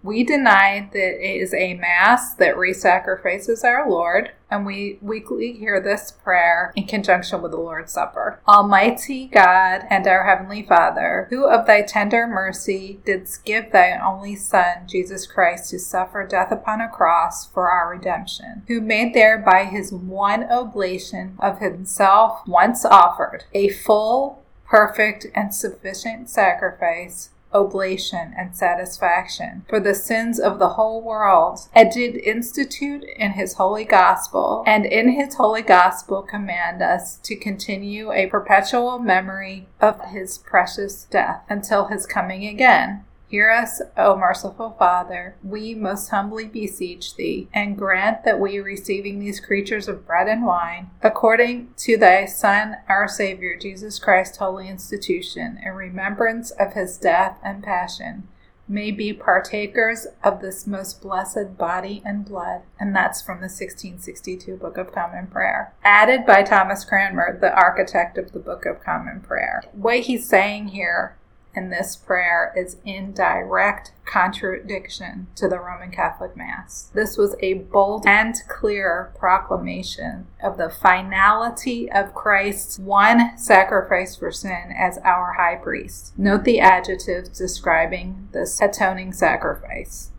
We 0.04 0.24
deny 0.24 0.90
that 0.94 0.98
it 0.98 1.42
is 1.42 1.54
a 1.54 1.76
Mass 1.76 2.34
that 2.36 2.58
re-sacrifices 2.58 3.64
our 3.64 3.88
Lord, 3.88 4.32
and 4.50 4.66
we 4.66 4.98
weekly 5.02 5.54
hear 5.54 5.80
this 5.80 6.12
prayer 6.12 6.74
in 6.76 6.86
conjunction 6.86 7.42
with 7.42 7.52
the 7.52 7.58
Lord's 7.58 7.92
Supper. 7.92 8.40
Almighty 8.48 9.28
God 9.28 9.86
and 9.90 10.08
our 10.08 10.24
Heavenly 10.24 10.64
Father, 10.64 11.28
who 11.30 11.46
of 11.46 11.68
thy 11.68 11.84
tender 11.84 12.26
mercy 12.26 13.00
didst 13.06 13.46
give 13.46 13.72
thy 13.72 13.98
only 13.98 14.36
Son, 14.36 14.88
Jesus 14.88 15.28
Christ, 15.28 15.70
to 15.70 15.80
suffer 15.80 16.26
death 16.26 16.52
upon 16.52 16.82
a 16.82 16.90
cross 16.90 17.46
for 17.46 17.70
our 17.70 17.92
redemption, 17.92 18.64
who 18.68 18.82
made 18.82 19.14
there 19.14 19.38
by 19.38 19.66
his 19.66 19.94
one 19.94 20.44
oblation 20.44 21.36
of 21.40 21.60
himself 21.60 22.42
once 22.48 22.86
offered 22.86 23.44
a 23.54 23.70
full, 23.70 24.44
perfect, 24.66 25.28
and 25.36 25.54
sufficient 25.54 26.30
sacrifice 26.30 27.30
oblation, 27.54 28.34
and 28.38 28.56
satisfaction. 28.56 29.66
For 29.68 29.80
the 29.80 29.96
sins 29.96 30.40
of 30.40 30.60
the 30.60 30.70
whole 30.70 31.02
world, 31.02 31.68
and 31.74 31.92
did 31.92 32.16
institute 32.16 33.04
in 33.16 33.34
his 33.34 33.54
holy 33.54 33.86
gospel, 33.86 34.64
and 34.66 34.86
in 34.86 35.10
his 35.10 35.36
holy 35.36 35.62
gospel 35.62 36.22
command 36.22 36.82
us 36.82 37.18
to 37.18 37.36
continue 37.36 38.12
a 38.12 38.28
perpetual 38.28 39.00
memory 39.00 39.68
of 39.80 40.02
his 40.10 40.38
precious 40.38 41.06
death 41.06 41.44
until 41.50 41.88
his 41.88 42.06
coming 42.06 42.46
again 42.46 43.04
Hear 43.32 43.50
us, 43.50 43.82
O 43.96 44.18
merciful 44.18 44.76
Father, 44.78 45.38
we 45.42 45.74
most 45.74 46.10
humbly 46.10 46.50
beseech 46.50 47.16
thee, 47.16 47.48
and 47.54 47.78
grant 47.78 48.26
that 48.26 48.42
we, 48.42 48.60
receiving 48.60 49.20
these 49.20 49.40
creatures 49.40 49.88
of 49.88 50.06
bread 50.06 50.28
and 50.28 50.46
wine, 50.46 50.90
according 51.02 51.74
to 51.78 51.96
thy 51.96 52.26
Son, 52.26 52.76
our 52.90 53.08
Savior, 53.08 53.56
Jesus 53.58 54.00
Christ, 54.00 54.36
holy 54.36 54.68
institution, 54.68 55.58
in 55.64 55.72
remembrance 55.72 56.52
of 56.52 56.74
his 56.74 56.98
death 56.98 57.38
and 57.42 57.64
passion, 57.64 58.28
may 58.68 58.92
be 58.92 59.14
partakers 59.14 60.08
of 60.26 60.42
this 60.42 60.68
most 60.68 61.02
blessed 61.02 61.58
body 61.58 62.02
and 62.04 62.26
blood. 62.26 62.64
And 62.82 62.94
that's 62.94 63.22
from 63.22 63.38
the 63.38 63.48
1662 63.48 64.58
Book 64.58 64.78
of 64.78 64.92
Common 64.92 65.28
Prayer. 65.28 65.74
Added 65.86 66.26
by 66.26 66.44
Thomas 66.44 66.84
Cranmer, 66.84 67.38
the 67.40 67.54
architect 67.56 68.18
of 68.18 68.34
the 68.34 68.40
Book 68.40 68.66
of 68.66 68.84
Common 68.84 69.22
Prayer. 69.22 69.64
What 69.72 70.02
he's 70.02 70.28
saying 70.28 70.70
here 70.70 71.16
in 71.56 71.70
this 71.70 71.96
prayer 71.96 72.54
is 72.56 72.78
in 72.86 73.14
direct 73.14 73.92
contradiction 74.06 75.28
to 75.36 75.48
the 75.48 75.60
Roman 75.60 75.92
Catholic 75.92 76.36
Mass. 76.36 76.90
This 76.94 77.18
was 77.18 77.36
a 77.40 77.54
bold 77.56 78.06
and 78.06 78.36
clear 78.48 79.12
proclamation 79.18 80.28
of 80.44 80.58
the 80.58 80.70
finality 80.70 81.92
of 81.92 82.14
Christ's 82.14 82.80
one 82.80 83.38
sacrifice 83.38 84.16
for 84.16 84.32
sin 84.32 84.74
as 84.78 84.98
our 85.00 85.34
high 85.34 85.56
priest. 85.56 86.14
Note 86.18 86.44
the 86.44 86.60
adjectives 86.60 87.30
describing 87.38 88.30
this 88.32 88.62
atoning 88.62 89.14
sacrifice. 89.14 90.12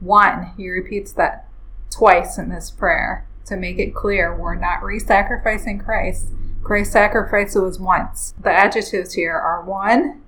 One, 0.00 0.52
he 0.56 0.68
repeats 0.68 1.12
that 1.12 1.48
twice 1.90 2.38
in 2.38 2.48
this 2.48 2.70
prayer 2.70 3.26
to 3.46 3.56
make 3.56 3.78
it 3.78 3.94
clear 3.94 4.34
we're 4.34 4.54
not 4.54 4.82
re 4.82 4.98
sacrificing 4.98 5.78
Christ. 5.78 6.28
Christ's 6.62 6.92
sacrifice 6.92 7.54
was 7.54 7.78
once. 7.78 8.34
The 8.40 8.52
adjectives 8.52 9.14
here 9.14 9.34
are 9.34 9.64
one, 9.64 10.21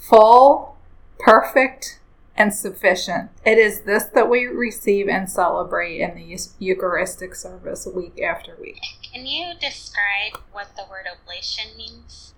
full, 0.00 0.76
perfect, 1.18 2.00
and 2.36 2.54
sufficient. 2.54 3.30
It 3.44 3.58
is 3.58 3.82
this 3.82 4.04
that 4.14 4.30
we 4.30 4.46
receive 4.46 5.08
and 5.08 5.30
celebrate 5.30 6.00
in 6.00 6.14
the 6.14 6.38
Eucharistic 6.58 7.34
service 7.34 7.86
week 7.86 8.20
after 8.22 8.56
week. 8.60 8.80
Can 9.12 9.26
you 9.26 9.52
describe 9.60 10.40
what 10.52 10.68
the 10.74 10.84
word 10.88 11.06
oblation 11.06 11.76
means? 11.76 12.32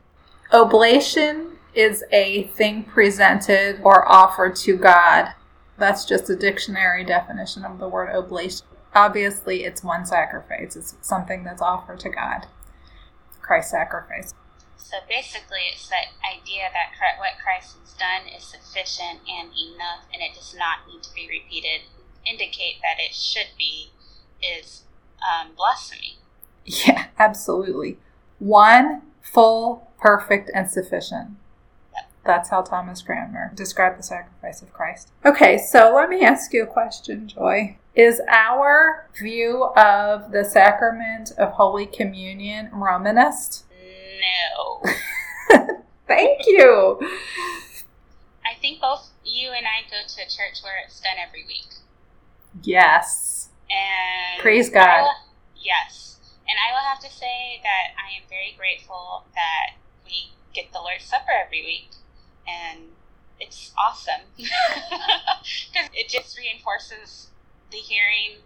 Oblation 0.52 1.58
is 1.72 2.04
a 2.10 2.44
thing 2.48 2.82
presented 2.82 3.80
or 3.82 4.10
offered 4.10 4.56
to 4.56 4.76
God. 4.76 5.32
That's 5.78 6.04
just 6.04 6.28
a 6.28 6.36
dictionary 6.36 7.04
definition 7.04 7.64
of 7.64 7.78
the 7.78 7.88
word 7.88 8.14
oblation. 8.14 8.66
Obviously, 8.94 9.64
it's 9.64 9.82
one 9.82 10.04
sacrifice, 10.04 10.76
it's 10.76 10.96
something 11.00 11.44
that's 11.44 11.62
offered 11.62 12.00
to 12.00 12.10
God. 12.10 12.46
Christ's 13.40 13.70
sacrifice. 13.70 14.34
So 14.76 14.98
basically, 15.08 15.72
it's 15.72 15.88
that 15.88 16.12
idea 16.20 16.68
that 16.72 17.18
what 17.18 17.40
Christ 17.42 17.76
has 17.80 17.94
done 17.94 18.28
is 18.28 18.44
sufficient 18.44 19.20
and 19.28 19.48
enough, 19.48 20.04
and 20.12 20.22
it 20.22 20.34
does 20.34 20.54
not 20.56 20.86
need 20.86 21.02
to 21.02 21.14
be 21.14 21.26
repeated. 21.28 21.82
Indicate 22.26 22.76
that 22.82 23.02
it 23.02 23.14
should 23.14 23.56
be 23.58 23.90
is 24.42 24.82
um, 25.22 25.52
blasphemy. 25.56 26.18
Yeah, 26.64 27.06
absolutely. 27.18 27.98
One, 28.38 29.02
full, 29.20 29.90
perfect, 29.98 30.50
and 30.54 30.68
sufficient. 30.70 31.30
Yep. 31.94 32.10
That's 32.24 32.50
how 32.50 32.62
Thomas 32.62 33.02
Cranmer 33.02 33.52
described 33.54 33.98
the 33.98 34.02
sacrifice 34.02 34.62
of 34.62 34.72
Christ. 34.72 35.10
Okay, 35.24 35.58
so 35.58 35.92
let 35.94 36.08
me 36.08 36.22
ask 36.22 36.52
you 36.52 36.62
a 36.62 36.66
question, 36.66 37.28
Joy. 37.28 37.76
Is 37.94 38.20
our 38.28 39.08
view 39.18 39.64
of 39.76 40.32
the 40.32 40.44
sacrament 40.44 41.32
of 41.36 41.52
Holy 41.52 41.86
Communion 41.86 42.70
Romanist? 42.72 43.64
No. 44.22 44.82
Thank 46.06 46.46
you. 46.46 46.98
I 48.44 48.58
think 48.60 48.80
both 48.80 49.10
you 49.24 49.50
and 49.50 49.66
I 49.66 49.88
go 49.90 49.96
to 50.06 50.20
a 50.20 50.24
church 50.24 50.62
where 50.62 50.74
it's 50.84 51.00
done 51.00 51.16
every 51.18 51.44
week. 51.46 51.68
Yes. 52.62 53.48
And 53.70 54.42
praise 54.42 54.68
God. 54.68 55.02
Will, 55.02 55.14
yes. 55.56 56.18
And 56.48 56.58
I 56.58 56.72
will 56.72 56.86
have 56.86 57.00
to 57.00 57.10
say 57.10 57.60
that 57.62 57.94
I 57.96 58.16
am 58.20 58.28
very 58.28 58.54
grateful 58.56 59.24
that 59.34 59.78
we 60.04 60.32
get 60.52 60.72
the 60.72 60.80
Lord's 60.80 61.04
Supper 61.04 61.32
every 61.44 61.62
week. 61.62 61.90
And 62.46 62.80
it's 63.40 63.72
awesome 63.78 64.22
because 64.36 65.88
it 65.94 66.08
just 66.08 66.36
reinforces 66.38 67.28
the 67.70 67.78
hearing 67.78 68.42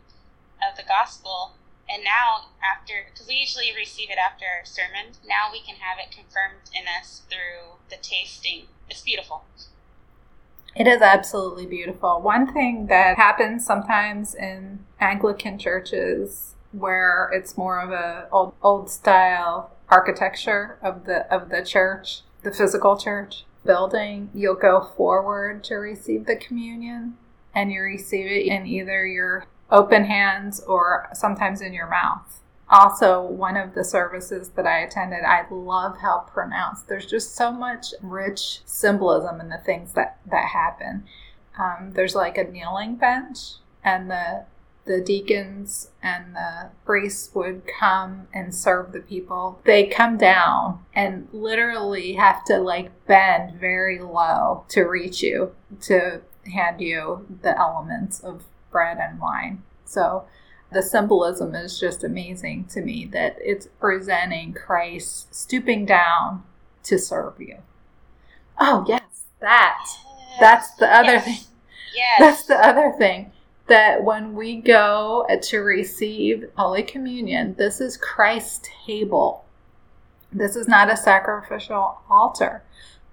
of 0.62 0.76
the 0.76 0.84
gospel 0.84 1.52
and 1.88 2.02
now, 2.02 2.48
after, 2.62 3.06
because 3.12 3.28
we 3.28 3.34
usually 3.34 3.72
receive 3.76 4.10
it 4.10 4.18
after 4.18 4.44
our 4.44 4.64
sermon, 4.64 5.14
now 5.26 5.50
we 5.52 5.60
can 5.60 5.76
have 5.76 5.98
it 5.98 6.14
confirmed 6.14 6.70
in 6.74 6.84
us 7.00 7.22
through 7.28 7.78
the 7.90 7.96
tasting. 8.02 8.66
It's 8.90 9.02
beautiful. 9.02 9.44
It 10.74 10.86
is 10.86 11.00
absolutely 11.00 11.66
beautiful. 11.66 12.20
One 12.20 12.52
thing 12.52 12.88
that 12.88 13.16
happens 13.16 13.64
sometimes 13.64 14.34
in 14.34 14.80
Anglican 15.00 15.58
churches 15.58 16.54
where 16.72 17.30
it's 17.32 17.56
more 17.56 17.80
of 17.80 17.90
a 17.90 18.28
old, 18.30 18.54
old 18.62 18.90
style 18.90 19.70
architecture 19.88 20.78
of 20.82 21.06
the 21.06 21.32
of 21.32 21.48
the 21.48 21.64
church, 21.64 22.22
the 22.42 22.52
physical 22.52 22.98
church 22.98 23.44
building, 23.64 24.30
you'll 24.34 24.54
go 24.54 24.82
forward 24.96 25.64
to 25.64 25.76
receive 25.76 26.26
the 26.26 26.36
communion 26.36 27.16
and 27.54 27.72
you 27.72 27.80
receive 27.80 28.26
it 28.26 28.46
in 28.46 28.66
either 28.66 29.06
your 29.06 29.46
open 29.70 30.04
hands 30.04 30.60
or 30.60 31.08
sometimes 31.12 31.60
in 31.60 31.72
your 31.72 31.88
mouth. 31.88 32.40
Also, 32.68 33.22
one 33.22 33.56
of 33.56 33.74
the 33.74 33.84
services 33.84 34.50
that 34.50 34.66
I 34.66 34.80
attended, 34.80 35.22
I 35.24 35.46
love 35.50 35.98
how 35.98 36.26
pronounced. 36.32 36.88
There's 36.88 37.06
just 37.06 37.36
so 37.36 37.52
much 37.52 37.94
rich 38.02 38.60
symbolism 38.64 39.40
in 39.40 39.48
the 39.48 39.58
things 39.64 39.92
that, 39.92 40.18
that 40.28 40.46
happen. 40.46 41.04
Um, 41.58 41.92
there's 41.92 42.16
like 42.16 42.36
a 42.36 42.44
kneeling 42.44 42.96
bench, 42.96 43.38
and 43.84 44.10
the 44.10 44.44
the 44.86 45.00
deacons 45.00 45.90
and 46.02 46.34
the 46.34 46.70
priests 46.84 47.34
would 47.34 47.62
come 47.66 48.28
and 48.32 48.54
serve 48.54 48.92
the 48.92 49.00
people. 49.00 49.60
They 49.64 49.86
come 49.86 50.16
down 50.16 50.84
and 50.94 51.28
literally 51.32 52.12
have 52.12 52.44
to 52.44 52.58
like 52.58 53.06
bend 53.06 53.58
very 53.58 53.98
low 53.98 54.64
to 54.68 54.84
reach 54.84 55.22
you 55.22 55.52
to 55.82 56.22
hand 56.54 56.80
you 56.80 57.26
the 57.42 57.58
elements 57.58 58.20
of 58.20 58.44
bread 58.76 58.98
and 58.98 59.18
wine. 59.18 59.62
So 59.86 60.26
the 60.70 60.82
symbolism 60.82 61.54
is 61.54 61.80
just 61.80 62.04
amazing 62.04 62.66
to 62.66 62.82
me 62.82 63.08
that 63.10 63.38
it's 63.40 63.68
presenting 63.80 64.52
Christ 64.52 65.34
stooping 65.34 65.86
down 65.86 66.42
to 66.82 66.98
serve 66.98 67.40
you. 67.40 67.56
Oh, 68.60 68.84
yes, 68.86 69.24
that. 69.40 69.82
That's 70.38 70.74
the 70.74 70.94
other 70.94 71.12
yes. 71.12 71.24
thing. 71.24 71.54
Yes. 71.94 72.18
That's 72.18 72.44
the 72.44 72.66
other 72.66 72.92
thing. 72.98 73.32
That 73.68 74.04
when 74.04 74.34
we 74.34 74.56
go 74.56 75.26
to 75.40 75.58
receive 75.60 76.50
Holy 76.58 76.82
Communion, 76.82 77.54
this 77.56 77.80
is 77.80 77.96
Christ's 77.96 78.68
table. 78.84 79.46
This 80.30 80.54
is 80.54 80.68
not 80.68 80.92
a 80.92 80.98
sacrificial 80.98 82.02
altar. 82.10 82.62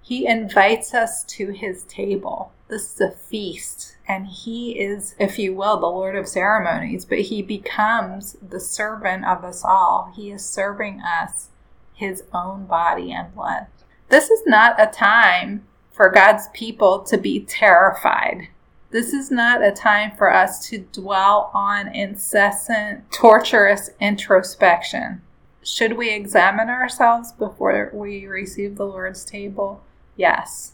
He 0.06 0.26
invites 0.26 0.92
us 0.92 1.24
to 1.24 1.48
his 1.48 1.84
table. 1.84 2.52
This 2.68 2.92
is 2.92 3.00
a 3.00 3.10
feast, 3.10 3.96
and 4.06 4.26
he 4.26 4.78
is, 4.78 5.14
if 5.18 5.38
you 5.38 5.54
will, 5.54 5.80
the 5.80 5.86
Lord 5.86 6.14
of 6.14 6.28
ceremonies, 6.28 7.06
but 7.06 7.20
he 7.20 7.40
becomes 7.40 8.36
the 8.46 8.60
servant 8.60 9.24
of 9.24 9.44
us 9.44 9.64
all. 9.64 10.12
He 10.14 10.30
is 10.30 10.44
serving 10.44 11.00
us 11.00 11.48
his 11.94 12.24
own 12.34 12.66
body 12.66 13.12
and 13.12 13.34
blood. 13.34 13.68
This 14.10 14.28
is 14.28 14.42
not 14.44 14.78
a 14.78 14.92
time 14.92 15.64
for 15.90 16.10
God's 16.10 16.48
people 16.52 17.00
to 17.04 17.16
be 17.16 17.40
terrified. 17.40 18.48
This 18.90 19.14
is 19.14 19.30
not 19.30 19.64
a 19.64 19.72
time 19.72 20.12
for 20.18 20.30
us 20.30 20.68
to 20.68 20.80
dwell 20.92 21.50
on 21.54 21.88
incessant, 21.88 23.10
torturous 23.10 23.88
introspection. 24.02 25.22
Should 25.62 25.94
we 25.94 26.10
examine 26.10 26.68
ourselves 26.68 27.32
before 27.32 27.90
we 27.94 28.26
receive 28.26 28.76
the 28.76 28.86
Lord's 28.86 29.24
table? 29.24 29.82
Yes, 30.16 30.72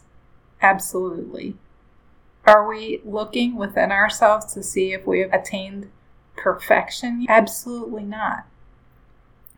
absolutely. 0.61 1.55
Are 2.45 2.67
we 2.67 3.01
looking 3.05 3.55
within 3.55 3.91
ourselves 3.91 4.53
to 4.53 4.63
see 4.63 4.93
if 4.93 5.05
we 5.05 5.19
have 5.19 5.33
attained 5.33 5.91
perfection? 6.35 7.25
Absolutely 7.29 8.03
not. 8.03 8.45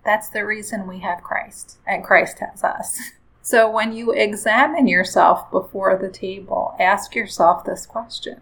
That's 0.03 0.29
the 0.29 0.45
reason 0.45 0.87
we 0.87 0.99
have 0.99 1.23
Christ, 1.23 1.77
and 1.87 2.03
Christ 2.03 2.39
has 2.39 2.63
us. 2.63 2.99
So 3.45 3.69
when 3.69 3.91
you 3.91 4.13
examine 4.13 4.87
yourself 4.87 5.51
before 5.51 5.97
the 5.97 6.07
table, 6.07 6.77
ask 6.79 7.13
yourself 7.13 7.65
this 7.65 7.85
question 7.85 8.39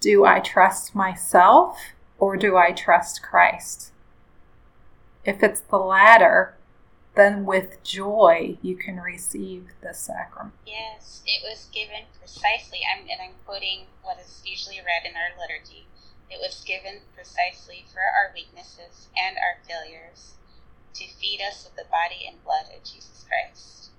Do 0.00 0.24
I 0.24 0.38
trust 0.38 0.94
myself 0.94 1.80
or 2.20 2.36
do 2.36 2.56
I 2.56 2.70
trust 2.70 3.24
Christ? 3.24 3.90
If 5.24 5.42
it's 5.42 5.62
the 5.62 5.78
latter, 5.78 6.55
then 7.16 7.44
with 7.44 7.82
joy 7.82 8.58
you 8.62 8.76
can 8.76 9.00
receive 9.00 9.68
the 9.82 9.92
sacrament. 9.92 10.54
Yes, 10.66 11.22
it 11.26 11.42
was 11.42 11.68
given 11.72 12.04
precisely, 12.18 12.80
I'm, 12.86 13.02
and 13.02 13.20
I'm 13.20 13.34
quoting 13.44 13.86
what 14.02 14.18
is 14.20 14.42
usually 14.44 14.78
read 14.78 15.08
in 15.10 15.16
our 15.16 15.32
liturgy. 15.40 15.86
It 16.30 16.38
was 16.40 16.64
given 16.64 17.00
precisely 17.14 17.84
for 17.92 18.00
our 18.00 18.32
weaknesses 18.34 19.08
and 19.16 19.36
our 19.36 19.58
failures 19.66 20.34
to 20.94 21.04
feed 21.20 21.40
us 21.40 21.64
with 21.64 21.76
the 21.76 21.90
body 21.90 22.26
and 22.28 22.42
blood 22.44 22.66
of 22.76 22.84
Jesus 22.84 23.24
Christ. 23.28 23.90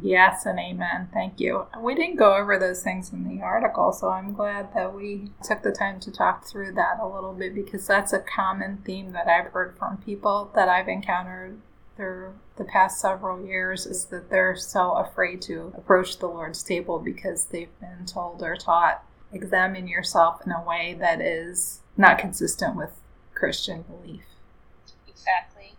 Yes 0.00 0.44
and 0.44 0.58
amen. 0.58 1.08
Thank 1.12 1.40
you. 1.40 1.66
We 1.80 1.94
didn't 1.94 2.16
go 2.16 2.36
over 2.36 2.58
those 2.58 2.82
things 2.82 3.12
in 3.12 3.26
the 3.26 3.42
article, 3.42 3.92
so 3.92 4.10
I'm 4.10 4.34
glad 4.34 4.74
that 4.74 4.94
we 4.94 5.30
took 5.42 5.62
the 5.62 5.72
time 5.72 6.00
to 6.00 6.10
talk 6.10 6.44
through 6.44 6.72
that 6.72 6.98
a 7.00 7.08
little 7.08 7.32
bit 7.32 7.54
because 7.54 7.86
that's 7.86 8.12
a 8.12 8.18
common 8.18 8.82
theme 8.84 9.12
that 9.12 9.26
I've 9.26 9.52
heard 9.52 9.78
from 9.78 9.96
people 9.98 10.50
that 10.54 10.68
I've 10.68 10.88
encountered 10.88 11.58
through 11.96 12.34
the 12.56 12.64
past 12.64 13.00
several 13.00 13.44
years 13.44 13.86
is 13.86 14.06
that 14.06 14.30
they're 14.30 14.56
so 14.56 14.92
afraid 14.92 15.40
to 15.42 15.72
approach 15.76 16.18
the 16.18 16.26
Lord's 16.26 16.62
table 16.62 16.98
because 16.98 17.46
they've 17.46 17.80
been 17.80 18.06
told 18.06 18.42
or 18.42 18.56
taught 18.56 19.02
examine 19.32 19.88
yourself 19.88 20.40
in 20.44 20.52
a 20.52 20.62
way 20.62 20.96
that 20.98 21.20
is 21.20 21.80
not 21.96 22.18
consistent 22.18 22.76
with 22.76 22.90
Christian 23.34 23.82
belief. 23.82 24.22
Exactly. 25.08 25.74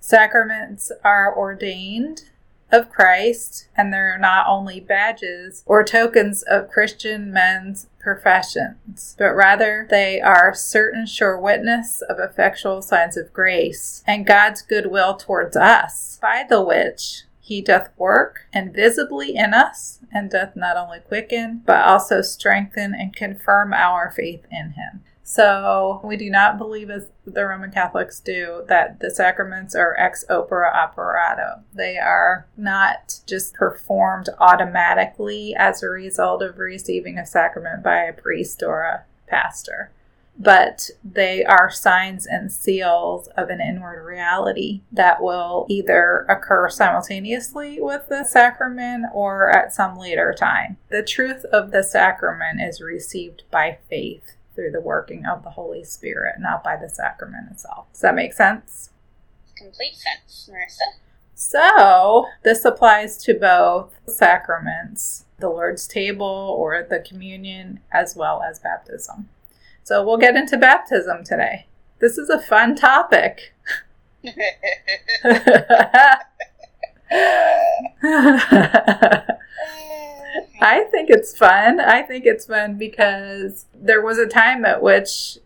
Sacraments 0.00 0.90
are 1.04 1.36
ordained 1.36 2.24
of 2.70 2.90
Christ, 2.90 3.68
and 3.76 3.92
they're 3.92 4.18
not 4.18 4.46
only 4.48 4.80
badges 4.80 5.62
or 5.66 5.84
tokens 5.84 6.42
of 6.42 6.70
Christian 6.70 7.30
men's 7.30 7.86
professions, 8.02 9.14
but 9.18 9.34
rather 9.34 9.86
they 9.88 10.20
are 10.20 10.54
certain 10.54 11.06
sure 11.06 11.38
witness 11.38 12.02
of 12.02 12.18
effectual 12.18 12.82
signs 12.82 13.16
of 13.16 13.32
grace 13.32 14.02
and 14.06 14.26
God's 14.26 14.62
goodwill 14.62 15.14
towards 15.16 15.56
us, 15.56 16.18
by 16.20 16.44
the 16.48 16.62
which 16.62 17.22
he 17.40 17.60
doth 17.60 17.90
work 17.96 18.46
invisibly 18.52 19.34
in 19.36 19.52
us, 19.52 19.98
and 20.12 20.30
doth 20.30 20.54
not 20.54 20.76
only 20.76 21.00
quicken, 21.00 21.62
but 21.64 21.84
also 21.84 22.22
strengthen 22.22 22.94
and 22.94 23.14
confirm 23.14 23.72
our 23.72 24.10
faith 24.10 24.44
in 24.50 24.70
him. 24.72 25.02
So 25.32 25.98
we 26.04 26.18
do 26.18 26.28
not 26.28 26.58
believe, 26.58 26.90
as 26.90 27.08
the 27.24 27.46
Roman 27.46 27.70
Catholics 27.70 28.20
do, 28.20 28.64
that 28.68 29.00
the 29.00 29.10
sacraments 29.10 29.74
are 29.74 29.96
ex 29.98 30.26
opere 30.28 30.70
operato. 30.70 31.62
They 31.72 31.96
are 31.96 32.46
not 32.54 33.20
just 33.26 33.54
performed 33.54 34.28
automatically 34.38 35.54
as 35.56 35.82
a 35.82 35.88
result 35.88 36.42
of 36.42 36.58
receiving 36.58 37.16
a 37.16 37.24
sacrament 37.24 37.82
by 37.82 38.02
a 38.02 38.12
priest 38.12 38.62
or 38.62 38.82
a 38.82 39.04
pastor, 39.26 39.90
but 40.38 40.90
they 41.02 41.46
are 41.46 41.70
signs 41.70 42.26
and 42.26 42.52
seals 42.52 43.28
of 43.28 43.48
an 43.48 43.62
inward 43.62 44.04
reality 44.04 44.82
that 44.92 45.22
will 45.22 45.64
either 45.70 46.26
occur 46.28 46.68
simultaneously 46.68 47.80
with 47.80 48.06
the 48.10 48.24
sacrament 48.24 49.06
or 49.14 49.48
at 49.48 49.72
some 49.72 49.96
later 49.96 50.34
time. 50.38 50.76
The 50.90 51.02
truth 51.02 51.46
of 51.46 51.70
the 51.70 51.82
sacrament 51.82 52.60
is 52.60 52.82
received 52.82 53.44
by 53.50 53.78
faith 53.88 54.34
through 54.62 54.70
the 54.70 54.80
working 54.80 55.26
of 55.26 55.42
the 55.42 55.50
Holy 55.50 55.82
Spirit, 55.82 56.36
not 56.38 56.62
by 56.62 56.76
the 56.76 56.88
sacrament 56.88 57.50
itself. 57.50 57.86
Does 57.92 58.02
that 58.02 58.14
make 58.14 58.32
sense? 58.32 58.90
Complete 59.56 59.96
sense, 59.96 60.48
Marissa. 60.48 61.00
So, 61.34 62.26
this 62.44 62.64
applies 62.64 63.16
to 63.24 63.34
both 63.34 63.92
sacraments, 64.06 65.24
the 65.40 65.48
Lord's 65.48 65.88
table 65.88 66.54
or 66.56 66.86
the 66.88 67.00
communion, 67.00 67.80
as 67.92 68.14
well 68.14 68.40
as 68.40 68.60
baptism. 68.60 69.30
So, 69.82 70.06
we'll 70.06 70.18
get 70.18 70.36
into 70.36 70.56
baptism 70.56 71.24
today. 71.24 71.66
This 71.98 72.16
is 72.16 72.30
a 72.30 72.40
fun 72.40 72.76
topic. 72.76 73.52
I 80.62 80.84
think 80.84 81.10
it's 81.10 81.36
fun. 81.36 81.80
I 81.80 82.02
think 82.02 82.24
it's 82.24 82.46
fun 82.46 82.78
because 82.78 83.66
there 83.74 84.00
was 84.00 84.18
a 84.18 84.28
time 84.28 84.64
at 84.64 84.80
which 84.80 85.38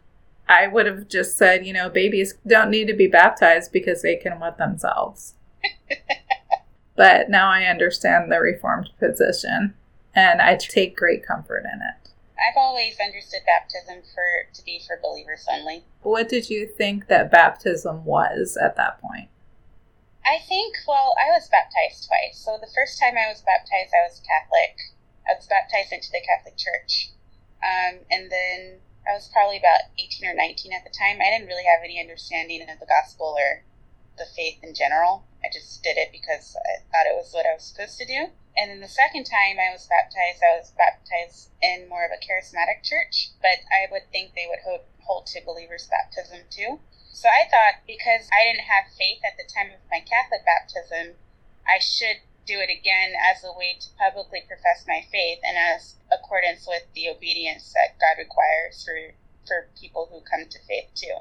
I 0.47 0.67
would 0.67 0.85
have 0.85 1.09
just 1.09 1.39
said, 1.39 1.67
you 1.67 1.73
know, 1.73 1.89
babies 1.89 2.35
don't 2.47 2.71
need 2.71 2.87
to 2.89 2.93
be 2.93 3.07
baptized 3.07 3.73
because 3.73 4.03
they 4.03 4.17
can 4.17 4.39
wet 4.39 4.59
themselves. 4.59 5.33
but 6.97 7.31
now 7.31 7.49
I 7.49 7.65
understand 7.65 8.31
the 8.31 8.41
Reformed 8.41 8.91
position 8.99 9.73
and 10.15 10.43
I 10.43 10.57
take 10.57 10.99
great 10.99 11.27
comfort 11.27 11.65
in 11.65 11.81
it. 11.81 12.11
I've 12.37 12.59
always 12.59 13.01
understood 13.03 13.41
baptism 13.47 14.03
for 14.15 14.53
to 14.53 14.63
be 14.65 14.83
for 14.87 15.01
believers 15.03 15.47
only. 15.51 15.85
What 16.03 16.29
did 16.29 16.51
you 16.51 16.67
think 16.67 17.09
that 17.09 17.31
baptism 17.31 18.05
was 18.05 18.59
at 18.61 18.77
that 18.77 19.01
point? 19.01 19.31
I 20.27 20.45
think, 20.47 20.77
well, 20.87 21.15
I 21.17 21.31
was 21.31 21.49
baptized 21.49 22.07
twice. 22.07 22.37
So 22.37 22.59
the 22.61 22.71
first 22.75 23.01
time 23.01 23.15
I 23.17 23.31
was 23.31 23.41
baptized, 23.41 23.95
I 23.95 24.05
was 24.07 24.21
Catholic. 24.21 24.77
I 25.29 25.35
was 25.35 25.47
baptized 25.47 25.93
into 25.93 26.11
the 26.11 26.23
Catholic 26.23 26.57
Church. 26.57 27.11
Um, 27.63 28.07
and 28.11 28.31
then 28.31 28.81
I 29.07 29.15
was 29.15 29.29
probably 29.29 29.59
about 29.59 29.91
18 29.99 30.29
or 30.29 30.35
19 30.35 30.73
at 30.73 30.85
the 30.85 30.95
time. 30.95 31.21
I 31.21 31.31
didn't 31.31 31.49
really 31.49 31.67
have 31.67 31.83
any 31.83 32.01
understanding 32.01 32.63
of 32.63 32.79
the 32.79 32.87
gospel 32.87 33.35
or 33.39 33.63
the 34.19 34.27
faith 34.27 34.63
in 34.63 34.75
general. 34.75 35.25
I 35.45 35.49
just 35.53 35.83
did 35.83 35.97
it 35.97 36.11
because 36.11 36.57
I 36.57 36.83
thought 36.91 37.07
it 37.07 37.15
was 37.15 37.31
what 37.33 37.47
I 37.47 37.55
was 37.55 37.65
supposed 37.65 37.99
to 37.99 38.07
do. 38.07 38.33
And 38.57 38.71
then 38.71 38.81
the 38.81 38.89
second 38.89 39.25
time 39.25 39.61
I 39.61 39.71
was 39.71 39.87
baptized, 39.87 40.43
I 40.43 40.57
was 40.57 40.73
baptized 40.73 41.53
in 41.61 41.89
more 41.89 42.05
of 42.05 42.11
a 42.11 42.23
charismatic 42.23 42.83
church, 42.83 43.31
but 43.43 43.61
I 43.69 43.87
would 43.93 44.11
think 44.11 44.33
they 44.33 44.49
would 44.49 44.65
hold, 44.65 44.89
hold 45.05 45.27
to 45.29 45.45
believers' 45.45 45.87
baptism 45.87 46.49
too. 46.51 46.81
So 47.13 47.29
I 47.29 47.49
thought 47.49 47.85
because 47.87 48.29
I 48.33 48.45
didn't 48.45 48.69
have 48.69 48.93
faith 48.97 49.21
at 49.25 49.37
the 49.37 49.49
time 49.49 49.71
of 49.71 49.81
my 49.91 50.01
Catholic 50.01 50.45
baptism, 50.45 51.17
I 51.69 51.79
should 51.79 52.26
do 52.47 52.59
it 52.63 52.71
again 52.71 53.13
as 53.19 53.43
a 53.45 53.53
way 53.53 53.77
to 53.79 53.89
publicly 53.99 54.43
profess 54.47 54.87
my 54.87 55.03
faith 55.11 55.39
and 55.43 55.59
as 55.59 55.97
accordance 56.15 56.67
with 56.67 56.87
the 56.95 57.11
obedience 57.11 57.75
that 57.75 57.99
God 57.99 58.23
requires 58.23 58.83
for 58.87 58.95
for 59.47 59.69
people 59.79 60.09
who 60.11 60.21
come 60.27 60.49
to 60.49 60.59
faith 60.67 60.91
too. 60.95 61.15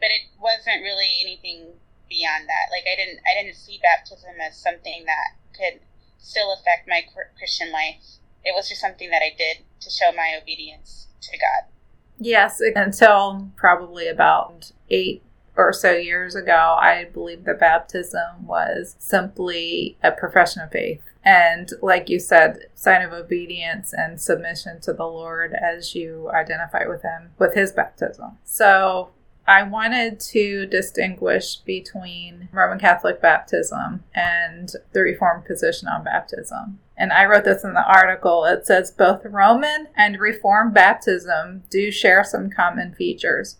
But 0.00 0.08
it 0.08 0.32
wasn't 0.40 0.84
really 0.84 1.20
anything 1.20 1.76
beyond 2.08 2.48
that. 2.48 2.72
Like 2.72 2.84
I 2.84 2.96
didn't 2.96 3.20
I 3.24 3.42
didn't 3.42 3.56
see 3.56 3.80
baptism 3.82 4.36
as 4.40 4.56
something 4.56 5.04
that 5.04 5.36
could 5.56 5.80
still 6.18 6.52
affect 6.52 6.88
my 6.88 7.02
Christian 7.36 7.72
life. 7.72 8.20
It 8.44 8.54
was 8.54 8.68
just 8.68 8.80
something 8.80 9.10
that 9.10 9.22
I 9.22 9.34
did 9.36 9.64
to 9.80 9.90
show 9.90 10.12
my 10.12 10.38
obedience 10.40 11.08
to 11.22 11.38
God. 11.38 11.72
Yes, 12.18 12.60
until 12.60 13.50
probably 13.56 14.08
about 14.08 14.72
eight 14.90 15.22
or 15.58 15.72
so 15.72 15.92
years 15.92 16.34
ago, 16.36 16.76
I 16.80 17.06
believe 17.12 17.44
that 17.44 17.58
baptism 17.58 18.46
was 18.46 18.94
simply 18.98 19.98
a 20.02 20.12
profession 20.12 20.62
of 20.62 20.70
faith. 20.70 21.02
And 21.24 21.70
like 21.82 22.08
you 22.08 22.20
said, 22.20 22.68
sign 22.74 23.02
of 23.02 23.12
obedience 23.12 23.92
and 23.92 24.20
submission 24.20 24.80
to 24.82 24.92
the 24.92 25.04
Lord 25.04 25.52
as 25.52 25.94
you 25.94 26.30
identify 26.30 26.86
with 26.86 27.02
Him 27.02 27.32
with 27.38 27.54
His 27.54 27.72
baptism. 27.72 28.38
So 28.44 29.10
I 29.48 29.62
wanted 29.64 30.20
to 30.20 30.66
distinguish 30.66 31.56
between 31.56 32.48
Roman 32.52 32.78
Catholic 32.78 33.20
baptism 33.20 34.04
and 34.14 34.70
the 34.92 35.00
Reformed 35.00 35.44
position 35.44 35.88
on 35.88 36.04
baptism. 36.04 36.78
And 36.96 37.12
I 37.12 37.24
wrote 37.24 37.44
this 37.44 37.64
in 37.64 37.74
the 37.74 37.86
article. 37.86 38.44
It 38.44 38.66
says 38.66 38.90
both 38.90 39.24
Roman 39.24 39.88
and 39.96 40.20
Reformed 40.20 40.74
baptism 40.74 41.64
do 41.70 41.90
share 41.90 42.24
some 42.24 42.50
common 42.50 42.94
features. 42.94 43.56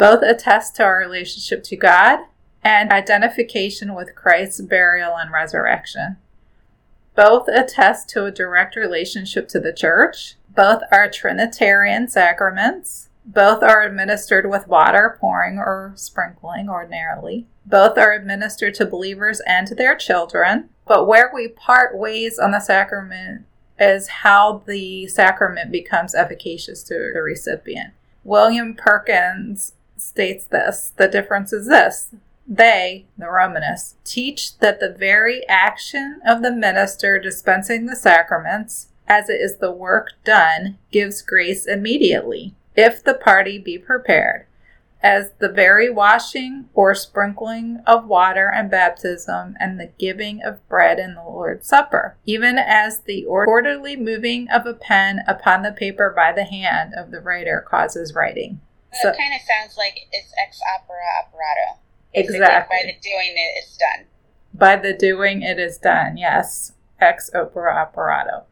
Both 0.00 0.22
attest 0.22 0.76
to 0.76 0.82
our 0.82 0.96
relationship 0.96 1.62
to 1.64 1.76
God 1.76 2.20
and 2.64 2.90
identification 2.90 3.94
with 3.94 4.14
Christ's 4.14 4.62
burial 4.62 5.14
and 5.14 5.30
resurrection. 5.30 6.16
Both 7.14 7.48
attest 7.48 8.08
to 8.10 8.24
a 8.24 8.30
direct 8.30 8.76
relationship 8.76 9.46
to 9.48 9.60
the 9.60 9.74
church. 9.74 10.36
Both 10.56 10.80
are 10.90 11.10
Trinitarian 11.10 12.08
sacraments. 12.08 13.10
Both 13.26 13.62
are 13.62 13.82
administered 13.82 14.48
with 14.48 14.68
water, 14.68 15.18
pouring 15.20 15.58
or 15.58 15.92
sprinkling 15.96 16.70
ordinarily. 16.70 17.46
Both 17.66 17.98
are 17.98 18.14
administered 18.14 18.76
to 18.76 18.86
believers 18.86 19.42
and 19.46 19.66
to 19.66 19.74
their 19.74 19.96
children. 19.96 20.70
But 20.86 21.06
where 21.06 21.30
we 21.34 21.48
part 21.48 21.94
ways 21.94 22.38
on 22.38 22.52
the 22.52 22.60
sacrament 22.60 23.44
is 23.78 24.08
how 24.08 24.62
the 24.66 25.08
sacrament 25.08 25.70
becomes 25.70 26.14
efficacious 26.14 26.82
to 26.84 27.10
the 27.12 27.20
recipient. 27.20 27.92
William 28.24 28.74
Perkins 28.74 29.74
states 30.00 30.44
this 30.44 30.92
the 30.96 31.08
difference 31.08 31.52
is 31.52 31.68
this. 31.68 32.14
They, 32.52 33.06
the 33.16 33.30
Romanists, 33.30 33.94
teach 34.02 34.58
that 34.58 34.80
the 34.80 34.92
very 34.92 35.46
action 35.48 36.20
of 36.26 36.42
the 36.42 36.50
minister 36.50 37.18
dispensing 37.18 37.86
the 37.86 37.94
sacraments, 37.94 38.88
as 39.06 39.28
it 39.28 39.40
is 39.40 39.58
the 39.58 39.70
work 39.70 40.14
done, 40.24 40.78
gives 40.90 41.22
grace 41.22 41.64
immediately, 41.66 42.54
if 42.74 43.04
the 43.04 43.14
party 43.14 43.56
be 43.56 43.78
prepared, 43.78 44.46
as 45.00 45.30
the 45.38 45.48
very 45.48 45.88
washing 45.88 46.68
or 46.74 46.92
sprinkling 46.92 47.82
of 47.86 48.08
water 48.08 48.50
and 48.52 48.68
baptism 48.68 49.56
and 49.60 49.78
the 49.78 49.92
giving 49.98 50.42
of 50.42 50.68
bread 50.68 50.98
in 50.98 51.14
the 51.14 51.22
Lord's 51.22 51.68
Supper, 51.68 52.16
even 52.26 52.58
as 52.58 53.00
the 53.00 53.24
orderly 53.26 53.94
moving 53.94 54.48
of 54.50 54.66
a 54.66 54.74
pen 54.74 55.20
upon 55.28 55.62
the 55.62 55.72
paper 55.72 56.12
by 56.14 56.32
the 56.32 56.44
hand 56.44 56.94
of 56.94 57.12
the 57.12 57.20
writer 57.20 57.64
causes 57.66 58.12
writing. 58.12 58.60
So, 59.02 59.08
it 59.10 59.16
kind 59.16 59.34
of 59.34 59.40
sounds 59.42 59.76
like 59.76 60.08
it's 60.12 60.32
ex 60.42 60.60
opere 60.74 61.00
operato. 61.22 61.80
Exactly. 62.12 62.76
By 62.76 62.86
the 62.86 62.98
doing 63.00 63.34
it, 63.36 63.58
it's 63.58 63.76
done. 63.76 64.06
By 64.52 64.76
the 64.76 64.92
doing, 64.92 65.42
it 65.42 65.58
is 65.58 65.78
done. 65.78 66.16
Yes, 66.16 66.72
ex 67.00 67.30
opere 67.34 67.72
operato. 67.72 68.44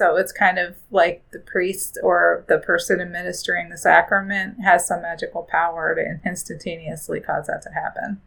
So 0.00 0.16
it's 0.16 0.32
kind 0.32 0.58
of 0.58 0.76
like 0.90 1.22
the 1.30 1.40
priest 1.40 1.98
or 2.02 2.46
the 2.48 2.56
person 2.56 3.02
administering 3.02 3.68
the 3.68 3.76
sacrament 3.76 4.60
has 4.64 4.86
some 4.86 5.02
magical 5.02 5.42
power 5.42 5.94
to 5.94 6.26
instantaneously 6.26 7.20
cause 7.20 7.48
that 7.48 7.60
to 7.62 7.70
happen. 7.70 8.22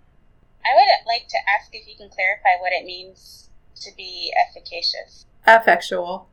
I 0.64 0.70
would 0.76 1.08
like 1.08 1.28
to 1.30 1.38
ask 1.50 1.74
if 1.74 1.88
you 1.88 1.96
can 1.96 2.10
clarify 2.10 2.62
what 2.62 2.74
it 2.74 2.86
means 2.86 3.50
to 3.82 3.90
be 3.98 4.32
efficacious. 4.48 5.26
Effectual. 5.48 6.30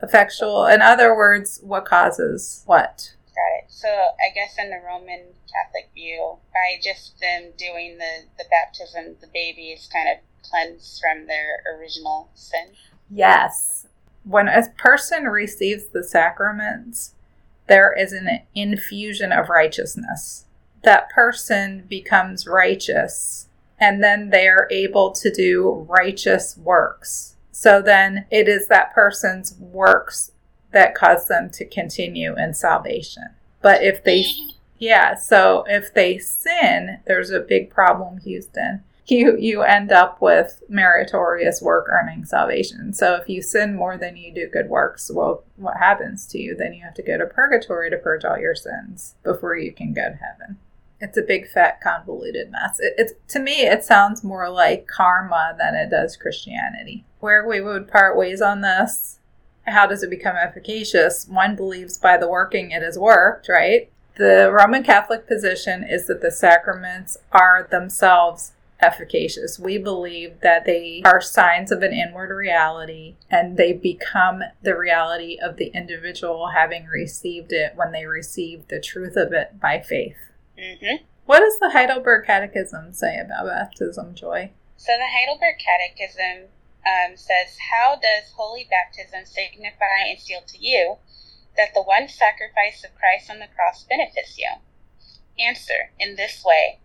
Effectual. 0.00 0.66
In 0.66 0.80
other 0.82 1.16
words, 1.16 1.58
what 1.64 1.84
causes 1.84 2.62
what? 2.66 3.15
So 3.68 3.88
I 3.88 4.32
guess 4.34 4.56
in 4.58 4.70
the 4.70 4.80
Roman 4.84 5.22
Catholic 5.52 5.90
view, 5.94 6.38
by 6.52 6.80
just 6.82 7.20
them 7.20 7.52
doing 7.56 7.98
the, 7.98 8.24
the 8.38 8.44
baptism, 8.50 9.16
the 9.20 9.28
baby 9.32 9.68
is 9.70 9.88
kind 9.92 10.08
of 10.08 10.18
cleansed 10.48 11.00
from 11.00 11.26
their 11.26 11.62
original 11.76 12.28
sin. 12.34 12.68
Yes. 13.10 13.86
When 14.24 14.48
a 14.48 14.62
person 14.76 15.24
receives 15.24 15.84
the 15.86 16.02
sacraments, 16.02 17.14
there 17.66 17.92
is 17.92 18.12
an 18.12 18.42
infusion 18.54 19.32
of 19.32 19.48
righteousness. 19.48 20.44
That 20.82 21.10
person 21.10 21.84
becomes 21.88 22.46
righteous, 22.46 23.48
and 23.78 24.02
then 24.02 24.30
they 24.30 24.48
are 24.48 24.68
able 24.70 25.10
to 25.12 25.30
do 25.32 25.86
righteous 25.88 26.56
works. 26.56 27.36
So 27.50 27.80
then 27.82 28.26
it 28.30 28.48
is 28.48 28.68
that 28.68 28.94
person's 28.94 29.54
works 29.58 30.32
that 30.72 30.94
cause 30.94 31.26
them 31.28 31.50
to 31.50 31.64
continue 31.64 32.36
in 32.36 32.54
salvation. 32.54 33.35
But 33.66 33.82
if 33.82 34.04
they, 34.04 34.24
yeah, 34.78 35.16
so 35.16 35.64
if 35.66 35.92
they 35.92 36.18
sin, 36.18 37.00
there's 37.04 37.30
a 37.30 37.40
big 37.40 37.68
problem, 37.68 38.18
Houston 38.18 38.84
you 39.10 39.36
you 39.38 39.62
end 39.62 39.92
up 39.92 40.20
with 40.20 40.62
meritorious 40.68 41.62
work 41.62 41.86
earning 41.88 42.24
salvation. 42.24 42.92
So 42.92 43.14
if 43.14 43.28
you 43.28 43.42
sin 43.42 43.74
more 43.74 43.96
than 43.96 44.16
you 44.16 44.32
do 44.32 44.48
good 44.48 44.68
works, 44.68 45.10
well, 45.12 45.44
what 45.56 45.76
happens 45.76 46.26
to 46.28 46.38
you? 46.38 46.54
Then 46.54 46.74
you 46.74 46.82
have 46.82 46.94
to 46.94 47.02
go 47.02 47.18
to 47.18 47.26
purgatory 47.26 47.90
to 47.90 47.96
purge 47.96 48.24
all 48.24 48.38
your 48.38 48.54
sins 48.54 49.14
before 49.22 49.56
you 49.56 49.72
can 49.72 49.92
go 49.92 50.08
to 50.08 50.16
heaven. 50.16 50.58
It's 51.00 51.18
a 51.18 51.22
big 51.22 51.48
fat 51.48 51.80
convoluted 51.80 52.50
mess. 52.50 52.80
It, 52.80 52.94
it's 52.98 53.12
to 53.28 53.38
me, 53.38 53.62
it 53.62 53.84
sounds 53.84 54.24
more 54.24 54.48
like 54.48 54.86
karma 54.86 55.54
than 55.58 55.74
it 55.74 55.90
does 55.90 56.16
Christianity. 56.16 57.04
Where 57.20 57.46
we 57.46 57.60
would 57.60 57.88
part 57.88 58.16
ways 58.16 58.40
on 58.40 58.62
this. 58.62 59.18
How 59.66 59.86
does 59.86 60.02
it 60.02 60.10
become 60.10 60.36
efficacious? 60.36 61.26
One 61.28 61.56
believes 61.56 61.98
by 61.98 62.16
the 62.16 62.28
working 62.28 62.70
it 62.70 62.82
has 62.82 62.98
worked, 62.98 63.48
right? 63.48 63.90
The 64.16 64.50
Roman 64.50 64.82
Catholic 64.82 65.26
position 65.26 65.84
is 65.84 66.06
that 66.06 66.22
the 66.22 66.30
sacraments 66.30 67.18
are 67.32 67.68
themselves 67.70 68.52
efficacious. 68.80 69.58
We 69.58 69.78
believe 69.78 70.40
that 70.40 70.64
they 70.64 71.02
are 71.04 71.20
signs 71.20 71.72
of 71.72 71.82
an 71.82 71.92
inward 71.92 72.34
reality 72.34 73.16
and 73.30 73.56
they 73.56 73.72
become 73.72 74.42
the 74.62 74.76
reality 74.76 75.38
of 75.42 75.56
the 75.56 75.68
individual 75.68 76.48
having 76.54 76.86
received 76.86 77.52
it 77.52 77.72
when 77.74 77.92
they 77.92 78.06
receive 78.06 78.68
the 78.68 78.80
truth 78.80 79.16
of 79.16 79.32
it 79.32 79.60
by 79.60 79.80
faith. 79.80 80.16
Mm-hmm. 80.58 81.04
What 81.26 81.40
does 81.40 81.58
the 81.58 81.70
Heidelberg 81.70 82.26
Catechism 82.26 82.92
say 82.92 83.18
about 83.18 83.46
baptism, 83.46 84.14
Joy? 84.14 84.52
So 84.76 84.92
the 84.92 85.06
Heidelberg 85.06 85.56
Catechism 85.58 86.48
um, 86.86 87.16
says, 87.16 87.58
How 87.70 87.96
does 87.96 88.30
holy 88.36 88.64
baptism 88.70 89.26
signify 89.26 90.06
and 90.06 90.20
seal 90.20 90.42
to 90.46 90.58
you 90.58 90.98
that 91.56 91.74
the 91.74 91.82
one 91.82 92.08
sacrifice 92.08 92.84
of 92.84 92.94
Christ 92.94 93.28
on 93.30 93.40
the 93.40 93.48
cross 93.48 93.84
benefits 93.84 94.38
you? 94.38 94.50
Answer, 95.38 95.92
in 95.98 96.16
this 96.16 96.44
way 96.44 96.78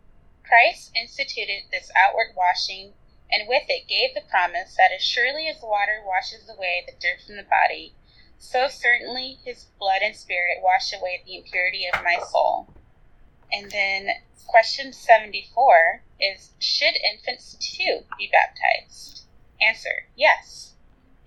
Christ 0.44 0.92
instituted 0.96 1.70
this 1.72 1.92
outward 1.96 2.36
washing, 2.36 2.94
and 3.32 3.48
with 3.48 3.70
it 3.70 3.88
gave 3.88 4.14
the 4.14 4.30
promise 4.30 4.76
that 4.76 4.92
as 4.92 5.02
surely 5.02 5.48
as 5.48 5.62
water 5.62 6.04
washes 6.04 6.50
away 6.50 6.84
the 6.86 6.92
dirt 7.00 7.22
from 7.26 7.38
the 7.38 7.44
body, 7.44 7.96
so 8.38 8.68
certainly 8.68 9.40
his 9.46 9.66
blood 9.80 10.02
and 10.02 10.14
spirit 10.14 10.62
wash 10.62 10.92
away 10.92 11.22
the 11.24 11.38
impurity 11.38 11.88
of 11.88 12.04
my 12.04 12.18
soul. 12.20 12.68
And 13.50 13.72
then 13.72 14.10
question 14.48 14.92
74 14.92 16.04
is 16.20 16.52
Should 16.60 16.96
infants 16.96 17.54
too 17.54 18.04
be 18.18 18.28
baptized? 18.30 19.26
Answer 19.62 20.08
Yes. 20.16 20.74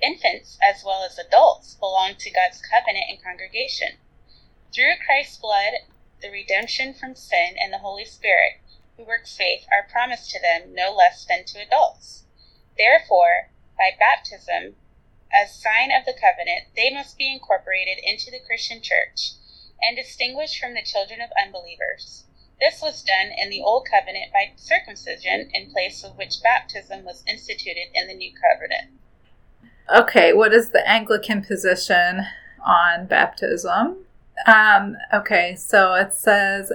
Infants, 0.02 0.58
as 0.60 0.82
well 0.82 1.04
as 1.04 1.18
adults, 1.18 1.74
belong 1.74 2.16
to 2.16 2.30
God's 2.30 2.60
covenant 2.60 3.04
and 3.08 3.22
congregation. 3.22 3.98
Through 4.74 4.96
Christ's 5.06 5.36
blood, 5.36 5.74
the 6.20 6.30
redemption 6.30 6.94
from 6.94 7.14
sin, 7.14 7.56
and 7.56 7.72
the 7.72 7.78
Holy 7.78 8.04
Spirit, 8.04 8.60
who 8.96 9.04
works 9.04 9.36
faith 9.36 9.66
are 9.70 9.88
promised 9.88 10.30
to 10.32 10.40
them 10.40 10.74
no 10.74 10.92
less 10.92 11.24
than 11.24 11.44
to 11.44 11.62
adults. 11.62 12.24
Therefore, 12.76 13.50
by 13.78 13.92
baptism, 13.96 14.76
as 15.32 15.54
sign 15.54 15.92
of 15.92 16.04
the 16.04 16.12
covenant, 16.12 16.74
they 16.74 16.90
must 16.90 17.16
be 17.16 17.30
incorporated 17.30 17.98
into 18.02 18.32
the 18.32 18.40
Christian 18.40 18.82
church 18.82 19.34
and 19.80 19.96
distinguished 19.96 20.58
from 20.58 20.74
the 20.74 20.82
children 20.82 21.20
of 21.20 21.30
unbelievers. 21.40 22.24
This 22.60 22.80
was 22.80 23.02
done 23.02 23.32
in 23.36 23.50
the 23.50 23.62
Old 23.62 23.86
Covenant 23.90 24.32
by 24.32 24.52
circumcision, 24.56 25.50
in 25.52 25.70
place 25.70 26.04
of 26.04 26.16
which 26.16 26.42
baptism 26.42 27.04
was 27.04 27.24
instituted 27.28 27.88
in 27.94 28.06
the 28.06 28.14
New 28.14 28.32
Covenant. 28.32 28.90
Okay, 29.94 30.32
what 30.32 30.54
is 30.54 30.70
the 30.70 30.88
Anglican 30.88 31.44
position 31.44 32.22
on 32.64 33.06
baptism? 33.06 34.06
Um, 34.46 34.96
okay, 35.12 35.54
so 35.56 35.94
it 35.94 36.14
says 36.14 36.72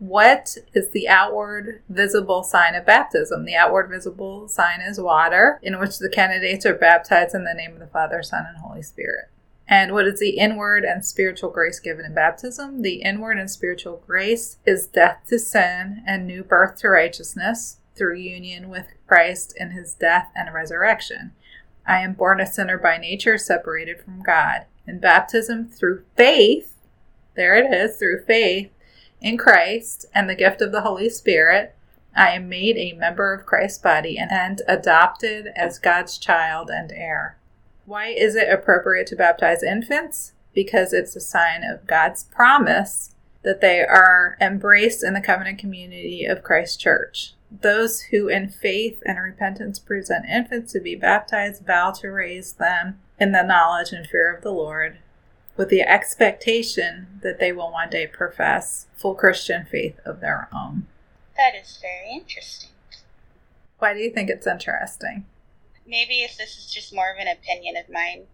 what 0.00 0.56
is 0.72 0.90
the 0.90 1.08
outward 1.08 1.82
visible 1.90 2.42
sign 2.42 2.74
of 2.74 2.86
baptism? 2.86 3.44
The 3.44 3.54
outward 3.54 3.90
visible 3.90 4.48
sign 4.48 4.80
is 4.80 4.98
water, 4.98 5.60
in 5.62 5.78
which 5.78 5.98
the 5.98 6.08
candidates 6.08 6.64
are 6.64 6.74
baptized 6.74 7.34
in 7.34 7.44
the 7.44 7.54
name 7.54 7.74
of 7.74 7.80
the 7.80 7.86
Father, 7.86 8.22
Son, 8.22 8.46
and 8.48 8.56
Holy 8.56 8.82
Spirit. 8.82 9.26
And 9.70 9.92
what 9.92 10.08
is 10.08 10.18
the 10.18 10.30
inward 10.30 10.84
and 10.84 11.04
spiritual 11.04 11.50
grace 11.50 11.78
given 11.78 12.04
in 12.04 12.12
baptism? 12.12 12.82
The 12.82 13.02
inward 13.02 13.38
and 13.38 13.48
spiritual 13.48 14.02
grace 14.04 14.56
is 14.66 14.88
death 14.88 15.22
to 15.28 15.38
sin 15.38 16.02
and 16.04 16.26
new 16.26 16.42
birth 16.42 16.80
to 16.80 16.88
righteousness 16.88 17.76
through 17.94 18.16
union 18.16 18.68
with 18.68 18.88
Christ 19.06 19.54
in 19.56 19.70
his 19.70 19.94
death 19.94 20.32
and 20.34 20.52
resurrection. 20.52 21.30
I 21.86 22.00
am 22.00 22.14
born 22.14 22.40
a 22.40 22.46
sinner 22.46 22.78
by 22.78 22.98
nature, 22.98 23.38
separated 23.38 24.00
from 24.00 24.22
God. 24.22 24.66
In 24.88 24.98
baptism, 24.98 25.68
through 25.68 26.02
faith, 26.16 26.74
there 27.36 27.54
it 27.54 27.72
is, 27.72 27.96
through 27.96 28.24
faith, 28.24 28.72
in 29.20 29.38
Christ 29.38 30.06
and 30.12 30.28
the 30.28 30.34
gift 30.34 30.60
of 30.62 30.72
the 30.72 30.80
Holy 30.80 31.08
Spirit, 31.08 31.76
I 32.16 32.30
am 32.30 32.48
made 32.48 32.76
a 32.76 32.94
member 32.94 33.32
of 33.32 33.46
Christ's 33.46 33.78
body 33.78 34.18
and 34.18 34.62
adopted 34.66 35.48
as 35.54 35.78
God's 35.78 36.18
child 36.18 36.70
and 36.70 36.90
heir. 36.90 37.36
Why 37.90 38.10
is 38.10 38.36
it 38.36 38.48
appropriate 38.48 39.08
to 39.08 39.16
baptize 39.16 39.64
infants? 39.64 40.34
Because 40.54 40.92
it's 40.92 41.16
a 41.16 41.20
sign 41.20 41.64
of 41.64 41.88
God's 41.88 42.22
promise 42.22 43.16
that 43.42 43.60
they 43.60 43.80
are 43.80 44.36
embraced 44.40 45.02
in 45.02 45.12
the 45.12 45.20
covenant 45.20 45.58
community 45.58 46.24
of 46.24 46.44
Christ 46.44 46.78
church. 46.78 47.34
Those 47.50 48.02
who 48.02 48.28
in 48.28 48.48
faith 48.48 49.02
and 49.04 49.18
repentance 49.18 49.80
present 49.80 50.24
infants 50.26 50.72
to 50.72 50.78
be 50.78 50.94
baptized 50.94 51.66
vow 51.66 51.90
to 52.00 52.12
raise 52.12 52.52
them 52.52 53.00
in 53.18 53.32
the 53.32 53.42
knowledge 53.42 53.90
and 53.90 54.06
fear 54.06 54.32
of 54.32 54.44
the 54.44 54.52
Lord 54.52 54.98
with 55.56 55.68
the 55.68 55.82
expectation 55.82 57.18
that 57.24 57.40
they 57.40 57.50
will 57.50 57.72
one 57.72 57.90
day 57.90 58.06
profess 58.06 58.86
full 58.94 59.16
Christian 59.16 59.66
faith 59.68 59.98
of 60.04 60.20
their 60.20 60.48
own. 60.54 60.86
That 61.36 61.60
is 61.60 61.80
very 61.82 62.12
interesting. 62.12 62.70
Why 63.80 63.94
do 63.94 63.98
you 63.98 64.10
think 64.10 64.30
it's 64.30 64.46
interesting? 64.46 65.24
Maybe 65.90 66.22
if 66.22 66.38
this 66.38 66.56
is 66.56 66.72
just 66.72 66.94
more 66.94 67.10
of 67.10 67.18
an 67.18 67.28
opinion 67.28 67.76
of 67.76 67.92
mine, 67.92 68.26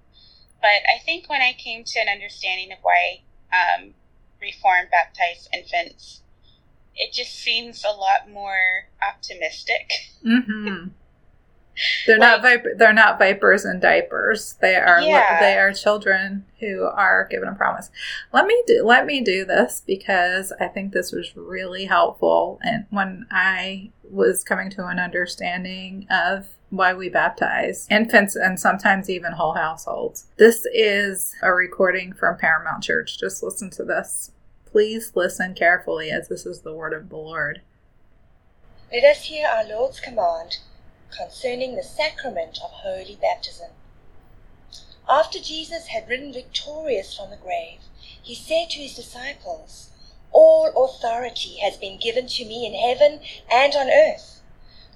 but 0.61 0.83
I 0.95 1.03
think 1.05 1.29
when 1.29 1.41
I 1.41 1.55
came 1.57 1.85
to 1.85 2.01
an 2.01 2.09
understanding 2.09 2.71
of 2.71 2.79
why 2.83 3.23
um, 3.53 3.95
Reformed 4.41 4.91
baptized 4.91 5.49
infants, 5.55 6.21
it 6.95 7.13
just 7.13 7.35
seems 7.35 7.85
a 7.85 7.97
lot 7.97 8.31
more 8.31 8.89
optimistic. 9.03 9.91
Mm-hmm. 10.25 10.89
They're 12.07 12.19
like, 12.19 12.43
not 12.43 12.79
they're 12.79 12.93
not 12.95 13.19
vipers 13.19 13.67
in 13.67 13.81
diapers. 13.81 14.55
They 14.63 14.77
are 14.77 15.01
yeah. 15.03 15.39
they 15.41 15.59
are 15.59 15.75
children 15.75 16.47
who 16.59 16.85
are 16.85 17.29
given 17.31 17.51
a 17.51 17.55
promise. 17.55 17.91
Let 18.33 18.47
me 18.47 18.63
do 18.67 18.83
let 18.83 19.05
me 19.05 19.21
do 19.21 19.45
this 19.45 19.83
because 19.87 20.53
I 20.59 20.69
think 20.69 20.93
this 20.93 21.13
was 21.13 21.37
really 21.37 21.85
helpful 21.85 22.59
and 22.63 22.87
when 22.89 23.27
I 23.31 23.91
was 24.03 24.43
coming 24.43 24.71
to 24.71 24.87
an 24.87 24.99
understanding 24.99 26.07
of 26.11 26.56
why 26.71 26.93
we 26.93 27.09
baptize 27.09 27.87
infants 27.91 28.35
and 28.35 28.59
sometimes 28.59 29.09
even 29.09 29.33
whole 29.33 29.55
households. 29.55 30.27
This 30.37 30.67
is 30.75 31.35
a 31.43 31.53
recording 31.53 32.13
from 32.13 32.39
Paramount 32.39 32.83
Church. 32.83 33.19
Just 33.19 33.43
listen 33.43 33.71
to 33.71 33.85
this. 33.85 34.33
Please 34.65 35.13
listen 35.15 35.55
carefully 35.55 36.11
as 36.11 36.29
this 36.29 36.45
is 36.45 36.61
the 36.61 36.75
word 36.75 36.93
of 36.93 37.09
the 37.09 37.17
Lord. 37.17 37.63
Let 38.93 39.05
us 39.05 39.25
hear 39.25 39.47
our 39.49 39.67
Lord's 39.67 40.01
command 40.01 40.59
concerning 41.17 41.77
the 41.77 41.83
sacrament 41.83 42.59
of 42.63 42.71
holy 42.71 43.19
baptism. 43.21 43.71
After 45.09 45.39
Jesus 45.39 45.87
had 45.87 46.09
risen 46.09 46.33
victorious 46.33 47.17
from 47.17 47.31
the 47.31 47.37
grave, 47.37 47.79
he 48.23 48.35
said 48.35 48.71
to 48.71 48.79
his 48.79 48.95
disciples, 48.95 49.91
All 50.33 50.67
authority 50.77 51.59
has 51.59 51.77
been 51.77 51.99
given 51.99 52.27
to 52.27 52.45
me 52.45 52.67
in 52.67 52.75
heaven 52.75 53.21
and 53.51 53.73
on 53.75 53.89
earth. 53.89 54.36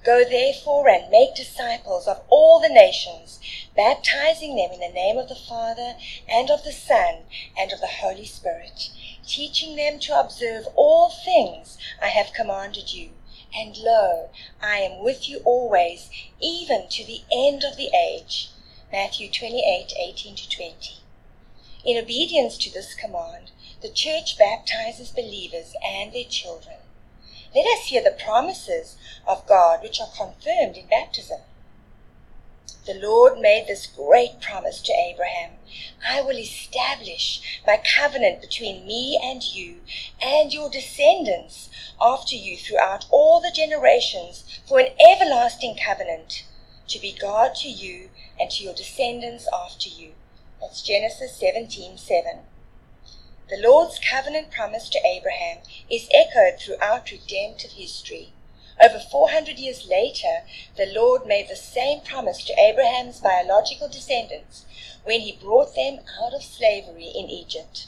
Go 0.03 0.23
therefore 0.23 0.89
and 0.89 1.11
make 1.11 1.35
disciples 1.35 2.07
of 2.07 2.23
all 2.27 2.59
the 2.59 2.69
nations, 2.69 3.39
baptizing 3.75 4.55
them 4.55 4.71
in 4.71 4.79
the 4.79 4.89
name 4.89 5.19
of 5.19 5.29
the 5.29 5.35
Father, 5.35 5.95
and 6.27 6.49
of 6.49 6.63
the 6.63 6.71
Son, 6.71 7.25
and 7.55 7.71
of 7.71 7.81
the 7.81 8.01
Holy 8.01 8.25
Spirit, 8.25 8.89
teaching 9.27 9.75
them 9.75 9.99
to 9.99 10.19
observe 10.19 10.65
all 10.75 11.11
things 11.11 11.77
I 12.01 12.07
have 12.07 12.33
commanded 12.33 12.91
you. 12.91 13.11
And 13.53 13.77
lo, 13.77 14.31
I 14.59 14.79
am 14.79 15.03
with 15.03 15.29
you 15.29 15.41
always, 15.45 16.09
even 16.39 16.87
to 16.89 17.05
the 17.05 17.21
end 17.31 17.63
of 17.63 17.77
the 17.77 17.91
age. 17.95 18.49
Matthew 18.91 19.29
28 19.29 19.93
18 19.95 20.35
to 20.35 20.49
20. 20.49 20.95
In 21.85 21.97
obedience 21.97 22.57
to 22.57 22.71
this 22.71 22.95
command, 22.95 23.51
the 23.81 23.89
church 23.89 24.35
baptizes 24.39 25.11
believers 25.11 25.75
and 25.83 26.11
their 26.11 26.25
children. 26.25 26.80
Let 27.53 27.67
us 27.67 27.87
hear 27.87 28.01
the 28.01 28.11
promises 28.11 28.95
of 29.27 29.45
God 29.45 29.81
which 29.83 29.99
are 29.99 30.07
confirmed 30.07 30.77
in 30.77 30.87
baptism. 30.87 31.41
The 32.85 32.93
Lord 32.93 33.39
made 33.39 33.67
this 33.67 33.87
great 33.87 34.39
promise 34.39 34.81
to 34.81 34.93
Abraham 34.93 35.51
I 36.07 36.21
will 36.21 36.37
establish 36.37 37.61
my 37.67 37.77
covenant 37.77 38.41
between 38.41 38.85
me 38.87 39.19
and 39.21 39.43
you 39.43 39.81
and 40.21 40.53
your 40.53 40.69
descendants 40.69 41.69
after 42.01 42.35
you 42.35 42.55
throughout 42.57 43.05
all 43.11 43.41
the 43.41 43.51
generations 43.51 44.43
for 44.65 44.79
an 44.79 44.93
everlasting 44.99 45.75
covenant, 45.75 46.45
to 46.87 46.99
be 46.99 47.11
God 47.11 47.53
to 47.55 47.69
you 47.69 48.09
and 48.39 48.49
to 48.51 48.63
your 48.63 48.73
descendants 48.73 49.47
after 49.53 49.89
you. 49.89 50.13
That's 50.61 50.81
Genesis 50.81 51.35
17 51.35 51.97
7. 51.97 52.39
The 53.51 53.57
Lord's 53.57 53.99
covenant 53.99 54.49
promise 54.49 54.87
to 54.87 55.05
Abraham 55.05 55.57
is 55.89 56.07
echoed 56.13 56.57
throughout 56.57 57.11
redemptive 57.11 57.73
history. 57.73 58.31
Over 58.81 58.97
400 58.97 59.59
years 59.59 59.85
later, 59.85 60.45
the 60.77 60.85
Lord 60.85 61.25
made 61.25 61.49
the 61.49 61.57
same 61.57 61.99
promise 61.99 62.45
to 62.45 62.57
Abraham's 62.57 63.19
biological 63.19 63.89
descendants 63.89 64.65
when 65.03 65.19
he 65.19 65.33
brought 65.33 65.75
them 65.75 65.99
out 66.23 66.33
of 66.33 66.45
slavery 66.45 67.11
in 67.13 67.29
Egypt. 67.29 67.87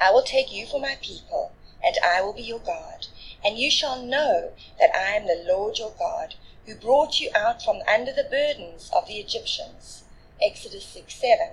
I 0.00 0.10
will 0.10 0.22
take 0.22 0.50
you 0.50 0.64
for 0.64 0.80
my 0.80 0.96
people, 1.02 1.52
and 1.84 1.98
I 2.02 2.22
will 2.22 2.32
be 2.32 2.44
your 2.44 2.60
God, 2.60 3.08
and 3.44 3.58
you 3.58 3.70
shall 3.70 4.02
know 4.02 4.52
that 4.80 4.96
I 4.96 5.16
am 5.16 5.26
the 5.26 5.44
Lord 5.46 5.78
your 5.78 5.92
God, 5.98 6.36
who 6.64 6.74
brought 6.74 7.20
you 7.20 7.28
out 7.34 7.62
from 7.62 7.82
under 7.86 8.10
the 8.10 8.24
burdens 8.24 8.90
of 8.96 9.06
the 9.06 9.18
Egyptians. 9.18 10.04
Exodus 10.40 10.86
6 10.86 11.14
7. 11.14 11.50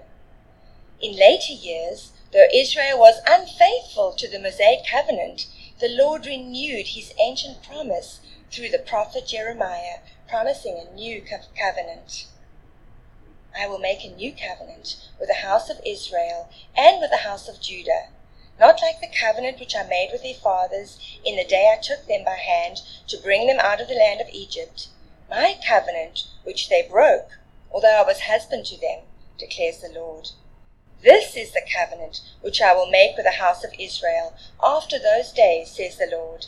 In 1.02 1.18
later 1.18 1.52
years, 1.52 2.14
Though 2.34 2.48
Israel 2.54 2.98
was 2.98 3.20
unfaithful 3.28 4.14
to 4.14 4.26
the 4.26 4.40
Mosaic 4.40 4.86
covenant, 4.86 5.48
the 5.80 5.90
Lord 5.90 6.26
renewed 6.26 6.88
his 6.88 7.14
ancient 7.20 7.62
promise 7.62 8.22
through 8.50 8.70
the 8.70 8.80
prophet 8.80 9.28
Jeremiah, 9.28 10.00
promising 10.30 10.78
a 10.80 10.94
new 10.94 11.22
covenant. 11.22 12.28
I 13.54 13.68
will 13.68 13.80
make 13.80 14.06
a 14.06 14.16
new 14.16 14.34
covenant 14.34 14.96
with 15.20 15.28
the 15.28 15.44
house 15.44 15.70
of 15.70 15.82
Israel 15.86 16.48
and 16.74 17.02
with 17.02 17.12
the 17.12 17.28
house 17.28 17.50
of 17.50 17.60
Judah, 17.60 18.08
not 18.58 18.82
like 18.82 19.02
the 19.02 19.10
covenant 19.10 19.60
which 19.60 19.76
I 19.76 19.84
made 19.84 20.12
with 20.14 20.24
their 20.24 20.34
fathers 20.34 21.00
in 21.26 21.36
the 21.36 21.44
day 21.44 21.70
I 21.70 21.82
took 21.82 22.08
them 22.08 22.24
by 22.24 22.38
hand 22.38 22.82
to 23.08 23.18
bring 23.18 23.48
them 23.48 23.60
out 23.60 23.82
of 23.82 23.90
the 23.90 23.96
land 23.96 24.22
of 24.22 24.30
Egypt, 24.30 24.88
my 25.30 25.60
covenant 25.68 26.28
which 26.44 26.70
they 26.70 26.82
broke, 26.82 27.40
although 27.70 28.02
I 28.02 28.08
was 28.08 28.22
husband 28.22 28.66
to 28.68 28.80
them, 28.80 29.02
declares 29.38 29.80
the 29.80 29.90
Lord. 29.90 30.30
This 31.04 31.36
is 31.36 31.52
the 31.52 31.62
covenant 31.62 32.22
which 32.42 32.62
I 32.62 32.76
will 32.76 32.86
make 32.86 33.18
with 33.18 33.26
the 33.26 33.32
house 33.32 33.64
of 33.64 33.74
Israel 33.80 34.36
after 34.62 35.00
those 35.00 35.32
days, 35.32 35.72
says 35.72 35.98
the 35.98 36.06
Lord. 36.06 36.46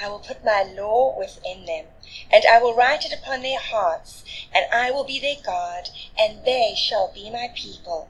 I 0.00 0.08
will 0.08 0.20
put 0.20 0.42
my 0.42 0.62
law 0.62 1.14
within 1.18 1.66
them, 1.66 1.88
and 2.32 2.46
I 2.46 2.62
will 2.62 2.74
write 2.74 3.04
it 3.04 3.12
upon 3.12 3.42
their 3.42 3.58
hearts, 3.58 4.24
and 4.54 4.64
I 4.72 4.90
will 4.90 5.04
be 5.04 5.20
their 5.20 5.36
God, 5.44 5.90
and 6.18 6.46
they 6.46 6.74
shall 6.74 7.12
be 7.12 7.28
my 7.28 7.50
people. 7.54 8.08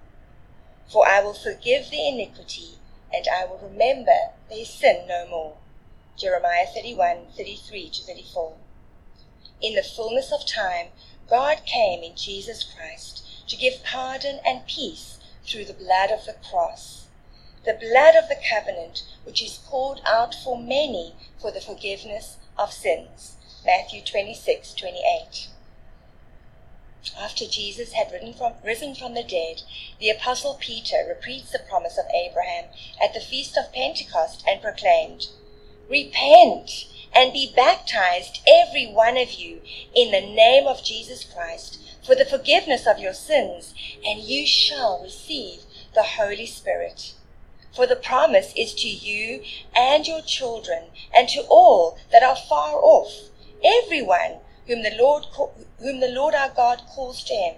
For 0.87 1.09
I 1.09 1.21
will 1.21 1.35
forgive 1.35 1.91
their 1.91 2.09
iniquity, 2.09 2.79
and 3.13 3.27
I 3.27 3.45
will 3.45 3.59
remember 3.59 4.31
their 4.49 4.65
sin 4.65 5.09
no 5.09 5.27
more. 5.27 5.57
Jeremiah 6.17 6.67
31 6.73 7.33
33 7.37 7.91
34. 7.91 8.55
In 9.61 9.75
the 9.75 9.83
fullness 9.83 10.31
of 10.31 10.47
time, 10.47 10.89
God 11.29 11.67
came 11.67 12.05
in 12.05 12.15
Jesus 12.15 12.63
Christ 12.63 13.49
to 13.49 13.57
give 13.57 13.83
pardon 13.83 14.39
and 14.47 14.67
peace 14.69 15.14
through 15.47 15.65
the 15.65 15.75
blood 15.75 16.11
of 16.11 16.25
the 16.25 16.37
cross, 16.51 17.07
the 17.65 17.75
blood 17.81 18.15
of 18.17 18.29
the 18.29 18.41
covenant 18.49 19.03
which 19.25 19.43
is 19.43 19.61
poured 19.67 20.01
out 20.07 20.35
for 20.35 20.59
many 20.59 21.15
for 21.41 21.51
the 21.51 21.61
forgiveness 21.61 22.37
of 22.59 22.73
sins. 22.73 23.37
Matthew 23.65 24.03
26 24.03 24.75
28. 24.75 25.49
After 27.19 27.47
Jesus 27.47 27.93
had 27.93 28.11
from, 28.37 28.55
risen 28.65 28.95
from 28.95 29.15
the 29.15 29.23
dead, 29.23 29.63
the 30.01 30.11
Apostle 30.11 30.55
Peter 30.55 31.05
repeats 31.07 31.53
the 31.53 31.59
promise 31.59 31.99
of 31.99 32.07
Abraham 32.15 32.67
at 33.03 33.13
the 33.13 33.21
feast 33.21 33.59
of 33.59 33.73
Pentecost 33.73 34.43
and 34.49 34.63
proclaimed, 34.63 35.29
Repent 35.89 36.87
and 37.15 37.33
be 37.33 37.53
baptized, 37.55 38.41
every 38.47 38.87
one 38.87 39.19
of 39.19 39.33
you, 39.33 39.61
in 39.95 40.11
the 40.11 40.21
name 40.21 40.67
of 40.67 40.83
Jesus 40.83 41.25
Christ 41.25 41.79
for 42.05 42.15
the 42.15 42.25
forgiveness 42.25 42.87
of 42.87 42.99
your 42.99 43.15
sins, 43.15 43.75
and 44.05 44.21
you 44.21 44.47
shall 44.47 45.03
receive 45.03 45.63
the 45.95 46.03
Holy 46.03 46.47
Spirit. 46.47 47.15
For 47.75 47.87
the 47.87 47.97
promise 47.97 48.53
is 48.57 48.75
to 48.75 48.89
you 48.89 49.43
and 49.75 50.07
your 50.07 50.23
children, 50.23 50.91
and 51.13 51.29
to 51.31 51.43
all 51.49 51.99
that 52.13 52.23
are 52.23 52.37
far 52.37 52.77
off, 52.77 53.31
everyone 53.65 54.39
whom 54.67 54.83
the 54.83 54.95
Lord 54.97 55.27
whom 55.79 56.01
the 56.01 56.09
Lord 56.09 56.35
our 56.35 56.51
God 56.51 56.83
calls 56.89 57.25
to 57.25 57.35
him. 57.35 57.57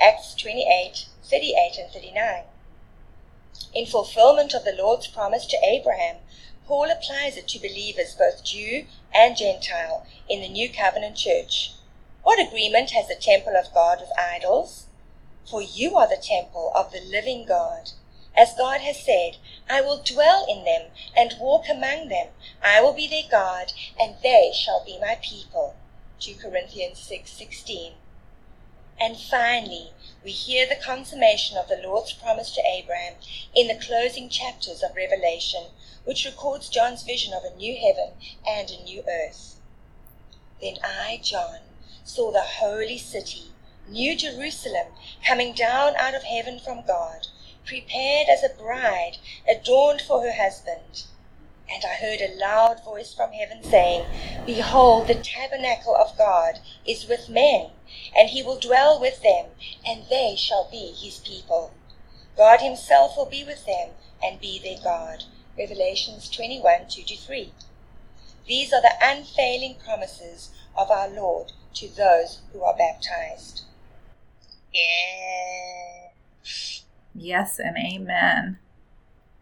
Acts 0.00 0.34
28, 0.34 1.06
38 1.22 1.78
and 1.78 1.92
39. 1.92 2.44
In 3.74 3.86
fulfillment 3.86 4.54
of 4.54 4.64
the 4.64 4.74
Lord's 4.76 5.06
promise 5.06 5.46
to 5.46 5.58
Abraham, 5.64 6.16
Paul 6.66 6.90
applies 6.90 7.36
it 7.36 7.46
to 7.48 7.58
believers, 7.58 8.14
both 8.14 8.42
Jew 8.44 8.86
and 9.12 9.36
Gentile, 9.36 10.06
in 10.28 10.40
the 10.40 10.48
New 10.48 10.68
Covenant 10.72 11.16
Church. 11.16 11.72
What 12.24 12.40
agreement 12.40 12.90
has 12.92 13.06
the 13.06 13.16
temple 13.16 13.54
of 13.54 13.74
God 13.74 14.00
with 14.00 14.10
idols? 14.18 14.86
For 15.44 15.60
you 15.60 15.98
are 15.98 16.08
the 16.08 16.16
temple 16.16 16.72
of 16.74 16.90
the 16.90 17.02
living 17.02 17.44
God. 17.44 17.90
As 18.34 18.54
God 18.54 18.80
has 18.80 18.98
said, 18.98 19.36
I 19.68 19.82
will 19.82 20.02
dwell 20.02 20.46
in 20.48 20.64
them 20.64 20.90
and 21.14 21.38
walk 21.38 21.68
among 21.68 22.08
them. 22.08 22.28
I 22.62 22.80
will 22.80 22.94
be 22.94 23.06
their 23.06 23.30
God, 23.30 23.74
and 24.00 24.16
they 24.22 24.52
shall 24.54 24.82
be 24.82 24.98
my 24.98 25.16
people. 25.20 25.76
2 26.18 26.36
Corinthians 26.36 26.98
6:16. 26.98 27.92
and 28.98 29.20
finally, 29.20 29.92
we 30.24 30.30
hear 30.30 30.66
the 30.66 30.76
consummation 30.76 31.58
of 31.58 31.68
the 31.68 31.76
Lord's 31.76 32.14
promise 32.14 32.52
to 32.52 32.62
Abraham 32.66 33.16
in 33.54 33.68
the 33.68 33.78
closing 33.84 34.30
chapters 34.30 34.82
of 34.82 34.96
Revelation, 34.96 35.66
which 36.04 36.24
records 36.24 36.70
John's 36.70 37.02
vision 37.02 37.34
of 37.34 37.44
a 37.44 37.54
new 37.54 37.76
heaven 37.76 38.14
and 38.46 38.70
a 38.70 38.82
new 38.82 39.04
earth. 39.06 39.60
Then 40.60 40.78
I, 40.82 41.20
John, 41.22 41.58
saw 42.06 42.30
the 42.30 42.42
holy 42.42 42.98
city, 42.98 43.50
New 43.88 44.14
Jerusalem, 44.14 44.88
coming 45.26 45.54
down 45.54 45.96
out 45.96 46.14
of 46.14 46.22
heaven 46.22 46.58
from 46.58 46.84
God, 46.86 47.28
prepared 47.64 48.28
as 48.28 48.44
a 48.44 48.50
bride 48.50 49.16
adorned 49.48 50.02
for 50.02 50.22
her 50.22 50.32
husband. 50.32 51.04
And 51.66 51.82
I 51.82 51.94
heard 51.94 52.20
a 52.20 52.36
loud 52.36 52.84
voice 52.84 53.14
from 53.14 53.32
heaven 53.32 53.62
saying, 53.62 54.04
Behold, 54.44 55.06
the 55.06 55.14
tabernacle 55.14 55.96
of 55.96 56.18
God 56.18 56.60
is 56.86 57.08
with 57.08 57.30
men, 57.30 57.70
and 58.14 58.28
he 58.28 58.42
will 58.42 58.58
dwell 58.58 59.00
with 59.00 59.22
them, 59.22 59.52
and 59.86 60.04
they 60.10 60.36
shall 60.36 60.68
be 60.70 60.92
his 60.92 61.20
people. 61.20 61.72
God 62.36 62.60
himself 62.60 63.16
will 63.16 63.24
be 63.24 63.44
with 63.44 63.64
them 63.64 63.92
and 64.22 64.38
be 64.38 64.58
their 64.58 64.78
God. 64.84 65.24
Revelations 65.56 66.28
21 66.28 66.86
2 66.86 67.02
3. 67.16 67.50
These 68.46 68.74
are 68.74 68.82
the 68.82 68.92
unfailing 69.00 69.76
promises 69.76 70.50
of 70.76 70.90
our 70.90 71.08
Lord 71.08 71.52
to 71.74 71.88
those 71.96 72.40
who 72.52 72.62
are 72.62 72.76
baptized. 72.76 73.62
Yeah. 74.72 76.08
Yes, 77.14 77.58
and 77.58 77.76
amen. 77.76 78.58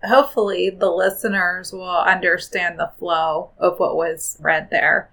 Hopefully, 0.05 0.69
the 0.69 0.91
listeners 0.91 1.73
will 1.73 1.89
understand 1.89 2.79
the 2.79 2.93
flow 2.99 3.51
of 3.59 3.79
what 3.79 3.97
was 3.97 4.37
read 4.41 4.69
there. 4.71 5.11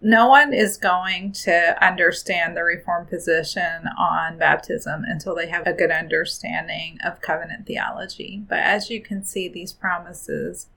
No 0.00 0.28
one 0.28 0.54
is 0.54 0.76
going 0.76 1.32
to 1.32 1.84
understand 1.84 2.56
the 2.56 2.62
Reformed 2.62 3.08
position 3.08 3.88
on 3.98 4.38
baptism 4.38 5.02
until 5.04 5.34
they 5.34 5.48
have 5.48 5.66
a 5.66 5.72
good 5.72 5.90
understanding 5.90 6.98
of 7.04 7.20
covenant 7.20 7.66
theology. 7.66 8.44
But 8.48 8.60
as 8.60 8.90
you 8.90 9.00
can 9.02 9.24
see, 9.24 9.48
these 9.48 9.72
promises 9.72 10.68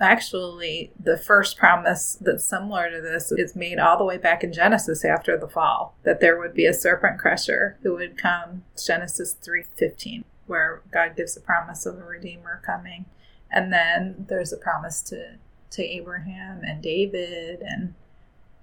Actually, 0.00 0.92
the 0.98 1.16
first 1.16 1.56
promise 1.56 2.16
that's 2.20 2.44
similar 2.44 2.88
to 2.88 3.00
this 3.00 3.32
is 3.32 3.56
made 3.56 3.78
all 3.78 3.98
the 3.98 4.04
way 4.04 4.16
back 4.16 4.44
in 4.44 4.52
Genesis 4.52 5.04
after 5.04 5.36
the 5.36 5.48
fall, 5.48 5.96
that 6.04 6.20
there 6.20 6.38
would 6.38 6.54
be 6.54 6.66
a 6.66 6.72
serpent 6.72 7.18
crusher 7.18 7.78
who 7.82 7.94
would 7.96 8.16
come, 8.16 8.64
Genesis 8.76 9.34
3:15, 9.34 10.24
where 10.46 10.82
God 10.92 11.16
gives 11.16 11.36
a 11.36 11.40
promise 11.40 11.84
of 11.84 11.98
a 11.98 12.04
redeemer 12.04 12.62
coming. 12.64 13.06
And 13.50 13.72
then 13.72 14.26
there's 14.28 14.52
a 14.52 14.56
promise 14.56 15.02
to 15.04 15.38
to 15.70 15.84
Abraham 15.84 16.62
and 16.62 16.82
David 16.82 17.60
and 17.60 17.94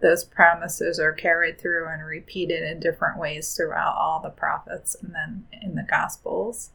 those 0.01 0.23
promises 0.23 0.99
are 0.99 1.13
carried 1.13 1.59
through 1.59 1.87
and 1.87 2.03
repeated 2.03 2.63
in 2.63 2.79
different 2.79 3.17
ways 3.17 3.55
throughout 3.55 3.95
all 3.95 4.19
the 4.21 4.29
prophets 4.29 4.95
and 5.01 5.13
then 5.13 5.45
in 5.61 5.75
the 5.75 5.83
Gospels 5.83 6.71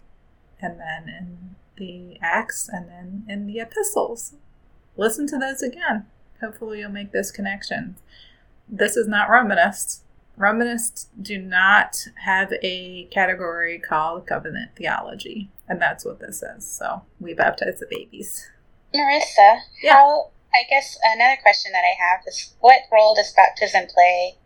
and 0.61 0.81
then 0.81 1.09
in 1.09 1.57
the 1.77 2.19
Acts 2.21 2.69
and 2.69 2.89
then 2.89 3.25
in 3.29 3.47
the 3.47 3.61
epistles. 3.61 4.35
Listen 4.97 5.27
to 5.29 5.39
those 5.39 5.63
again. 5.63 6.07
Hopefully, 6.41 6.81
you'll 6.81 6.91
make 6.91 7.13
this 7.13 7.31
connection. 7.31 7.97
This 8.69 8.97
is 8.97 9.09
not 9.09 9.29
Romanists. 9.29 10.03
Romanists 10.37 11.09
do 11.21 11.39
not 11.39 12.07
have 12.25 12.53
a 12.63 13.05
category 13.11 13.79
called 13.79 14.27
covenant 14.27 14.71
theology, 14.77 15.51
and 15.69 15.81
that's 15.81 16.05
what 16.05 16.21
this 16.21 16.43
is. 16.43 16.67
So 16.67 17.03
we 17.19 17.35
baptize 17.35 17.79
the 17.79 17.87
babies. 17.91 18.49
Marissa, 18.95 19.61
yeah. 19.83 19.93
how 19.93 20.31
I 20.53 20.65
guess 20.69 20.99
another 21.15 21.41
question 21.43 21.73
that 21.73 21.85
I 21.85 21.95
have 22.03 22.21
is 22.27 22.55
what 22.61 22.83
role 22.91 23.15
does 23.15 23.33
baptism 23.33 23.87
play 23.87 24.37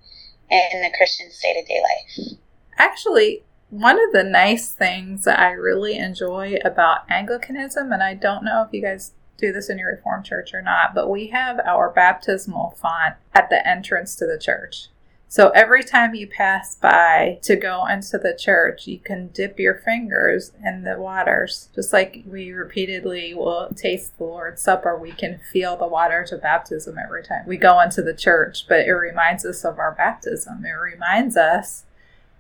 in 0.51 0.83
the 0.83 0.93
Christian's 0.97 1.41
day 1.41 1.55
to 1.55 1.67
day 1.67 1.81
life? 1.81 2.39
Actually, 2.77 3.45
one 3.71 3.97
of 3.97 4.13
the 4.13 4.25
nice 4.25 4.71
things 4.71 5.25
that 5.25 5.39
I 5.39 5.53
really 5.53 5.97
enjoy 5.97 6.59
about 6.65 7.11
Anglicanism, 7.11 7.93
and 7.93 8.03
I 8.03 8.15
don't 8.15 8.45
know 8.45 8.63
if 8.63 8.73
you 8.73 8.83
guys 8.83 9.13
do 9.37 9.53
this 9.53 9.69
in 9.69 9.79
your 9.79 9.91
Reformed 9.91 10.25
church 10.25 10.55
or 10.55 10.63
not, 10.63 10.95
but 10.95 11.11
we 11.11 11.29
have 11.29 11.61
our 11.61 11.91
baptismal 11.91 12.77
font 12.81 13.15
at 13.35 13.51
the 13.51 13.67
entrance 13.67 14.17
to 14.17 14.27
the 14.27 14.39
church. 14.39 14.89
So 15.35 15.49
every 15.49 15.83
time 15.83 16.15
you 16.15 16.29
pass 16.29 16.77
by 16.77 17.41
to 17.43 17.57
go 17.57 17.87
into 17.87 18.19
the 18.19 18.37
church, 18.39 18.87
you 18.87 19.01
can 19.01 19.31
dip 19.35 19.59
your 19.59 19.75
fingers 19.75 20.53
in 20.65 20.85
the 20.85 20.97
waters. 20.97 21.71
Just 21.75 21.93
like 21.93 22.23
we 22.25 22.53
repeatedly 22.53 23.35
will 23.35 23.71
taste 23.75 24.17
the 24.17 24.25
Lord's 24.25 24.63
Supper, 24.63 24.97
we 24.97 25.11
can 25.11 25.41
feel 25.53 25.77
the 25.77 25.89
waters 25.89 26.31
of 26.31 26.43
baptism 26.43 26.97
every 27.05 27.25
time 27.25 27.43
we 27.49 27.57
go 27.57 27.81
into 27.81 28.01
the 28.01 28.15
church. 28.15 28.67
But 28.69 28.87
it 28.87 28.93
reminds 28.93 29.45
us 29.45 29.65
of 29.65 29.81
our 29.81 29.91
baptism. 29.91 30.65
It 30.65 30.71
reminds 30.71 31.37
us 31.37 31.83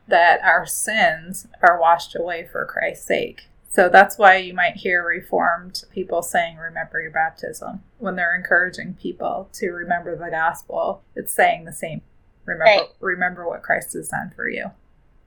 that 0.06 0.40
our 0.44 0.64
sins 0.64 1.48
are 1.62 1.80
washed 1.80 2.14
away 2.14 2.46
for 2.46 2.64
Christ's 2.64 3.06
sake. 3.06 3.48
So 3.74 3.88
that's 3.88 4.18
why 4.18 4.36
you 4.36 4.54
might 4.54 4.76
hear 4.76 5.04
Reformed 5.04 5.82
people 5.90 6.22
saying, 6.22 6.58
Remember 6.58 7.00
your 7.00 7.10
baptism. 7.10 7.82
When 7.98 8.14
they're 8.14 8.36
encouraging 8.36 8.94
people 8.94 9.48
to 9.54 9.70
remember 9.70 10.16
the 10.16 10.30
gospel, 10.30 11.02
it's 11.16 11.34
saying 11.34 11.64
the 11.64 11.72
same 11.72 12.02
Remember, 12.46 12.64
right. 12.64 12.88
remember 13.00 13.48
what 13.48 13.62
Christ 13.62 13.94
has 13.94 14.08
done 14.08 14.32
for 14.36 14.48
you. 14.48 14.70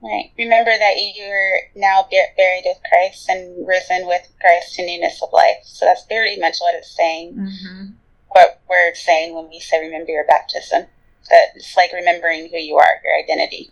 Right. 0.01 0.31
Remember 0.37 0.71
that 0.71 0.95
you 0.97 1.25
are 1.25 1.59
now 1.75 2.07
buried 2.09 2.63
with 2.63 2.77
Christ 2.87 3.27
and 3.29 3.67
risen 3.67 4.07
with 4.07 4.27
Christ 4.39 4.77
in 4.77 4.85
newness 4.85 5.21
of 5.23 5.33
life. 5.33 5.57
So 5.63 5.85
that's 5.85 6.05
very 6.05 6.37
much 6.37 6.57
what 6.59 6.75
it's 6.75 6.95
saying. 6.95 7.33
Mm-hmm. 7.33 7.85
What 8.29 8.61
we're 8.69 8.93
saying 8.93 9.33
when 9.33 9.49
we 9.49 9.59
say 9.59 9.83
remember 9.83 10.11
your 10.11 10.25
baptism. 10.25 10.85
That 11.29 11.47
it's 11.55 11.75
like 11.75 11.91
remembering 11.91 12.49
who 12.49 12.57
you 12.57 12.77
are, 12.77 13.01
your 13.03 13.17
identity. 13.21 13.71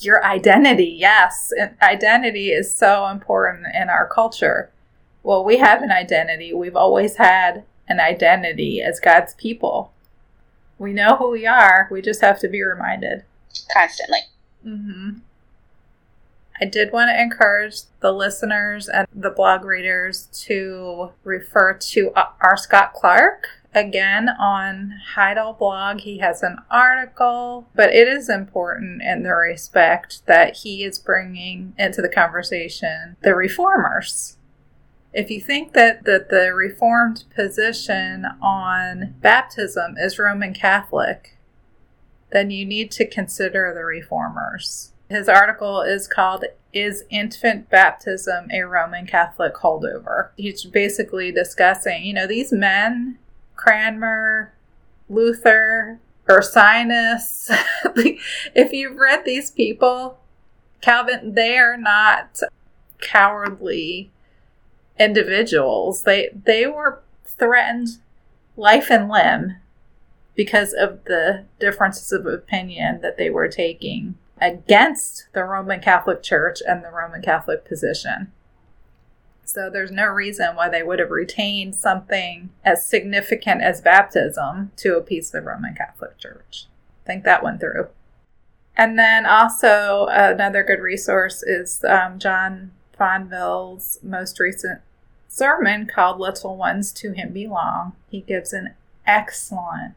Your 0.00 0.24
identity, 0.24 0.96
yes. 0.98 1.52
And 1.58 1.76
identity 1.82 2.50
is 2.50 2.74
so 2.74 3.06
important 3.06 3.66
in 3.74 3.88
our 3.88 4.06
culture. 4.06 4.70
Well, 5.22 5.44
we 5.44 5.58
have 5.58 5.82
an 5.82 5.90
identity. 5.90 6.52
We've 6.52 6.76
always 6.76 7.16
had 7.16 7.64
an 7.88 8.00
identity 8.00 8.82
as 8.82 9.00
God's 9.00 9.34
people. 9.34 9.92
We 10.78 10.92
know 10.92 11.16
who 11.16 11.30
we 11.30 11.46
are. 11.46 11.88
We 11.90 12.02
just 12.02 12.20
have 12.22 12.40
to 12.40 12.48
be 12.48 12.62
reminded. 12.62 13.24
Constantly. 13.72 14.20
Mm-hmm. 14.66 15.18
I 16.60 16.64
did 16.64 16.92
want 16.92 17.10
to 17.10 17.20
encourage 17.20 17.82
the 18.00 18.12
listeners 18.12 18.88
and 18.88 19.06
the 19.14 19.30
blog 19.30 19.64
readers 19.64 20.28
to 20.44 21.10
refer 21.24 21.74
to 21.74 22.12
R. 22.14 22.56
Scott 22.56 22.92
Clark 22.94 23.48
again 23.74 24.28
on 24.28 25.00
Heidelblog. 25.14 26.00
He 26.00 26.18
has 26.18 26.42
an 26.42 26.58
article, 26.70 27.68
but 27.74 27.94
it 27.94 28.08
is 28.08 28.28
important 28.28 29.02
in 29.02 29.22
the 29.22 29.34
respect 29.34 30.26
that 30.26 30.58
he 30.58 30.84
is 30.84 30.98
bringing 30.98 31.74
into 31.78 32.02
the 32.02 32.08
conversation 32.08 33.16
the 33.22 33.34
reformers 33.34 34.36
if 35.12 35.30
you 35.30 35.40
think 35.40 35.72
that, 35.74 36.04
that 36.04 36.30
the 36.30 36.54
Reformed 36.54 37.24
position 37.34 38.26
on 38.40 39.14
baptism 39.20 39.96
is 39.98 40.18
Roman 40.18 40.54
Catholic, 40.54 41.36
then 42.30 42.50
you 42.50 42.64
need 42.64 42.90
to 42.92 43.06
consider 43.06 43.72
the 43.74 43.84
Reformers. 43.84 44.92
His 45.10 45.28
article 45.28 45.82
is 45.82 46.08
called 46.08 46.46
Is 46.72 47.04
Infant 47.10 47.68
Baptism 47.68 48.50
a 48.50 48.62
Roman 48.62 49.06
Catholic 49.06 49.54
Holdover? 49.56 50.30
He's 50.36 50.64
basically 50.64 51.30
discussing, 51.30 52.04
you 52.04 52.14
know, 52.14 52.26
these 52.26 52.50
men, 52.50 53.18
Cranmer, 53.56 54.52
Luther, 55.08 56.00
Ursinus, 56.28 57.50
if 58.54 58.72
you've 58.72 58.96
read 58.96 59.24
these 59.24 59.50
people, 59.50 60.18
Calvin, 60.80 61.34
they 61.34 61.58
are 61.58 61.76
not 61.76 62.40
cowardly 63.00 64.10
individuals. 64.98 66.02
They 66.02 66.30
they 66.32 66.66
were 66.66 67.02
threatened 67.24 67.98
life 68.56 68.90
and 68.90 69.08
limb 69.08 69.56
because 70.34 70.72
of 70.72 71.04
the 71.04 71.44
differences 71.58 72.12
of 72.12 72.26
opinion 72.26 73.00
that 73.00 73.16
they 73.18 73.30
were 73.30 73.48
taking 73.48 74.16
against 74.40 75.28
the 75.32 75.44
Roman 75.44 75.80
Catholic 75.80 76.22
Church 76.22 76.60
and 76.66 76.82
the 76.82 76.90
Roman 76.90 77.22
Catholic 77.22 77.64
position. 77.64 78.32
So 79.52 79.68
there's 79.68 79.90
no 79.90 80.06
reason 80.06 80.56
why 80.56 80.70
they 80.70 80.82
would 80.82 80.98
have 80.98 81.10
retained 81.10 81.74
something 81.74 82.48
as 82.64 82.86
significant 82.86 83.60
as 83.60 83.82
baptism 83.82 84.72
to 84.76 84.96
appease 84.96 85.30
the 85.30 85.42
Roman 85.42 85.74
Catholic 85.74 86.16
Church. 86.16 86.68
Think 87.04 87.24
that 87.24 87.42
one 87.42 87.58
through. 87.58 87.88
And 88.78 88.98
then 88.98 89.26
also 89.26 90.06
another 90.10 90.62
good 90.62 90.80
resource 90.80 91.42
is 91.42 91.84
um, 91.84 92.18
John 92.18 92.70
Fonville's 92.98 93.98
most 94.02 94.40
recent 94.40 94.80
sermon 95.28 95.86
called 95.86 96.18
Little 96.18 96.56
Ones 96.56 96.90
to 96.92 97.12
Him 97.12 97.34
Belong. 97.34 97.92
He 98.08 98.22
gives 98.22 98.54
an 98.54 98.72
excellent, 99.06 99.96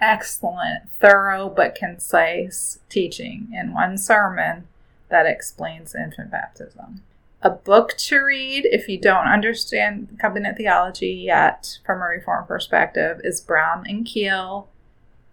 excellent, 0.00 0.88
thorough 0.92 1.48
but 1.48 1.74
concise 1.74 2.78
teaching 2.88 3.48
in 3.52 3.74
one 3.74 3.98
sermon 3.98 4.68
that 5.08 5.26
explains 5.26 5.96
infant 5.96 6.30
baptism. 6.30 7.02
A 7.44 7.50
book 7.50 7.94
to 7.98 8.20
read 8.20 8.64
if 8.64 8.88
you 8.88 8.98
don't 8.98 9.28
understand 9.28 10.16
covenant 10.18 10.56
theology 10.56 11.12
yet 11.12 11.78
from 11.84 12.00
a 12.00 12.06
reform 12.06 12.46
perspective 12.46 13.20
is 13.22 13.42
Brown 13.42 13.84
and 13.86 14.06
Keele 14.06 14.66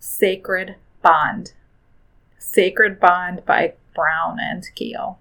Sacred 0.02 0.76
Bond. 1.02 1.54
Sacred 2.38 3.00
Bond 3.00 3.46
by 3.46 3.76
Brown 3.96 4.40
and 4.42 4.66
Keele. 4.76 5.20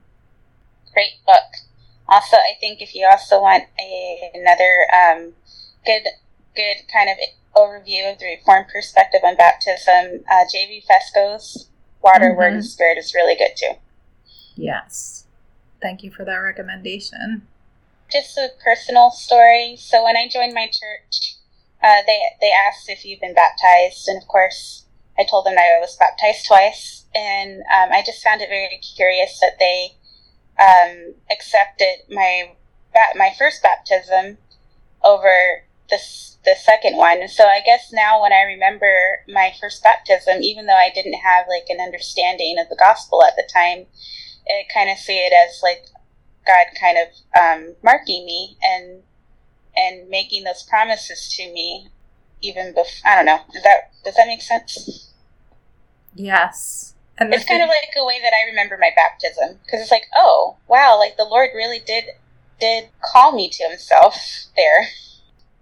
Great 0.92 1.12
book. 1.24 1.62
Also, 2.08 2.36
I 2.36 2.58
think 2.58 2.82
if 2.82 2.92
you 2.96 3.06
also 3.08 3.40
want 3.40 3.66
a, 3.78 4.30
another 4.34 4.86
um, 4.92 5.34
good 5.86 6.02
good 6.56 6.88
kind 6.92 7.08
of 7.08 7.16
overview 7.54 8.12
of 8.12 8.18
the 8.18 8.26
Reformed 8.36 8.66
perspective 8.66 9.20
on 9.22 9.36
baptism, 9.36 10.24
uh, 10.28 10.42
J.V. 10.50 10.82
Fesko's 10.90 11.68
Water, 12.02 12.30
mm-hmm. 12.30 12.36
Word, 12.36 12.52
and 12.54 12.64
Spirit 12.64 12.98
is 12.98 13.14
really 13.14 13.36
good 13.36 13.52
too. 13.56 13.74
Yes. 14.56 15.19
Thank 15.80 16.02
you 16.02 16.10
for 16.10 16.24
that 16.24 16.36
recommendation. 16.36 17.46
Just 18.10 18.36
a 18.36 18.48
personal 18.62 19.10
story. 19.10 19.76
So 19.78 20.04
when 20.04 20.16
I 20.16 20.28
joined 20.28 20.54
my 20.54 20.66
church, 20.66 21.36
uh, 21.82 22.02
they 22.06 22.20
they 22.40 22.52
asked 22.52 22.88
if 22.88 23.04
you've 23.04 23.20
been 23.20 23.34
baptized, 23.34 24.08
and 24.08 24.20
of 24.20 24.28
course, 24.28 24.84
I 25.18 25.24
told 25.24 25.46
them 25.46 25.56
I 25.56 25.78
was 25.80 25.96
baptized 25.96 26.46
twice, 26.46 27.06
and 27.14 27.60
um, 27.60 27.90
I 27.92 28.02
just 28.04 28.22
found 28.22 28.42
it 28.42 28.48
very 28.48 28.80
curious 28.96 29.40
that 29.40 29.58
they 29.58 29.92
um, 30.58 31.14
accepted 31.30 32.04
my 32.10 32.52
my 33.16 33.30
first 33.38 33.62
baptism 33.62 34.38
over 35.02 35.64
this 35.88 36.36
the 36.44 36.54
second 36.58 36.96
one. 36.96 37.26
So 37.28 37.44
I 37.44 37.60
guess 37.64 37.92
now 37.92 38.22
when 38.22 38.32
I 38.32 38.42
remember 38.42 39.24
my 39.28 39.52
first 39.60 39.82
baptism, 39.82 40.42
even 40.42 40.66
though 40.66 40.76
I 40.76 40.90
didn't 40.94 41.20
have 41.20 41.46
like 41.48 41.66
an 41.68 41.80
understanding 41.80 42.58
of 42.58 42.68
the 42.68 42.76
gospel 42.76 43.22
at 43.22 43.36
the 43.36 43.48
time, 43.52 43.86
it 44.50 44.66
kind 44.72 44.90
of 44.90 44.98
see 44.98 45.16
it 45.16 45.32
as 45.32 45.60
like 45.62 45.86
God 46.46 46.66
kind 46.78 46.98
of 46.98 47.40
um, 47.40 47.74
marking 47.82 48.24
me 48.26 48.56
and 48.62 49.02
and 49.76 50.08
making 50.08 50.44
those 50.44 50.64
promises 50.64 51.32
to 51.36 51.52
me 51.52 51.88
even 52.42 52.74
before. 52.74 52.84
I 53.04 53.16
don't 53.16 53.26
know. 53.26 53.40
Does 53.52 53.62
that 53.62 53.92
does 54.04 54.14
that 54.16 54.26
make 54.26 54.42
sense? 54.42 55.12
Yes. 56.14 56.94
And 57.18 57.34
it's 57.34 57.44
kind 57.44 57.62
of 57.62 57.68
like 57.68 57.92
a 57.98 58.06
way 58.06 58.18
that 58.22 58.32
I 58.32 58.48
remember 58.48 58.78
my 58.80 58.90
baptism 58.96 59.58
because 59.62 59.82
it's 59.82 59.90
like, 59.90 60.06
oh 60.16 60.56
wow, 60.68 60.98
like 60.98 61.16
the 61.16 61.24
Lord 61.24 61.50
really 61.54 61.78
did 61.78 62.04
did 62.58 62.88
call 63.02 63.32
me 63.32 63.50
to 63.50 63.64
Himself 63.68 64.16
there, 64.56 64.88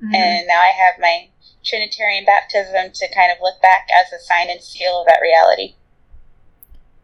mm-hmm. 0.03 0.14
and 0.14 0.47
now 0.47 0.61
I 0.61 0.70
have 0.70 1.01
my 1.01 1.28
Trinitarian 1.64 2.24
baptism 2.24 2.93
to 2.95 3.14
kind 3.14 3.32
of 3.32 3.39
look 3.43 3.61
back 3.61 3.89
as 3.93 4.12
a 4.12 4.22
sign 4.22 4.51
and 4.51 4.62
seal 4.62 5.01
of 5.01 5.07
that 5.07 5.20
reality. 5.20 5.74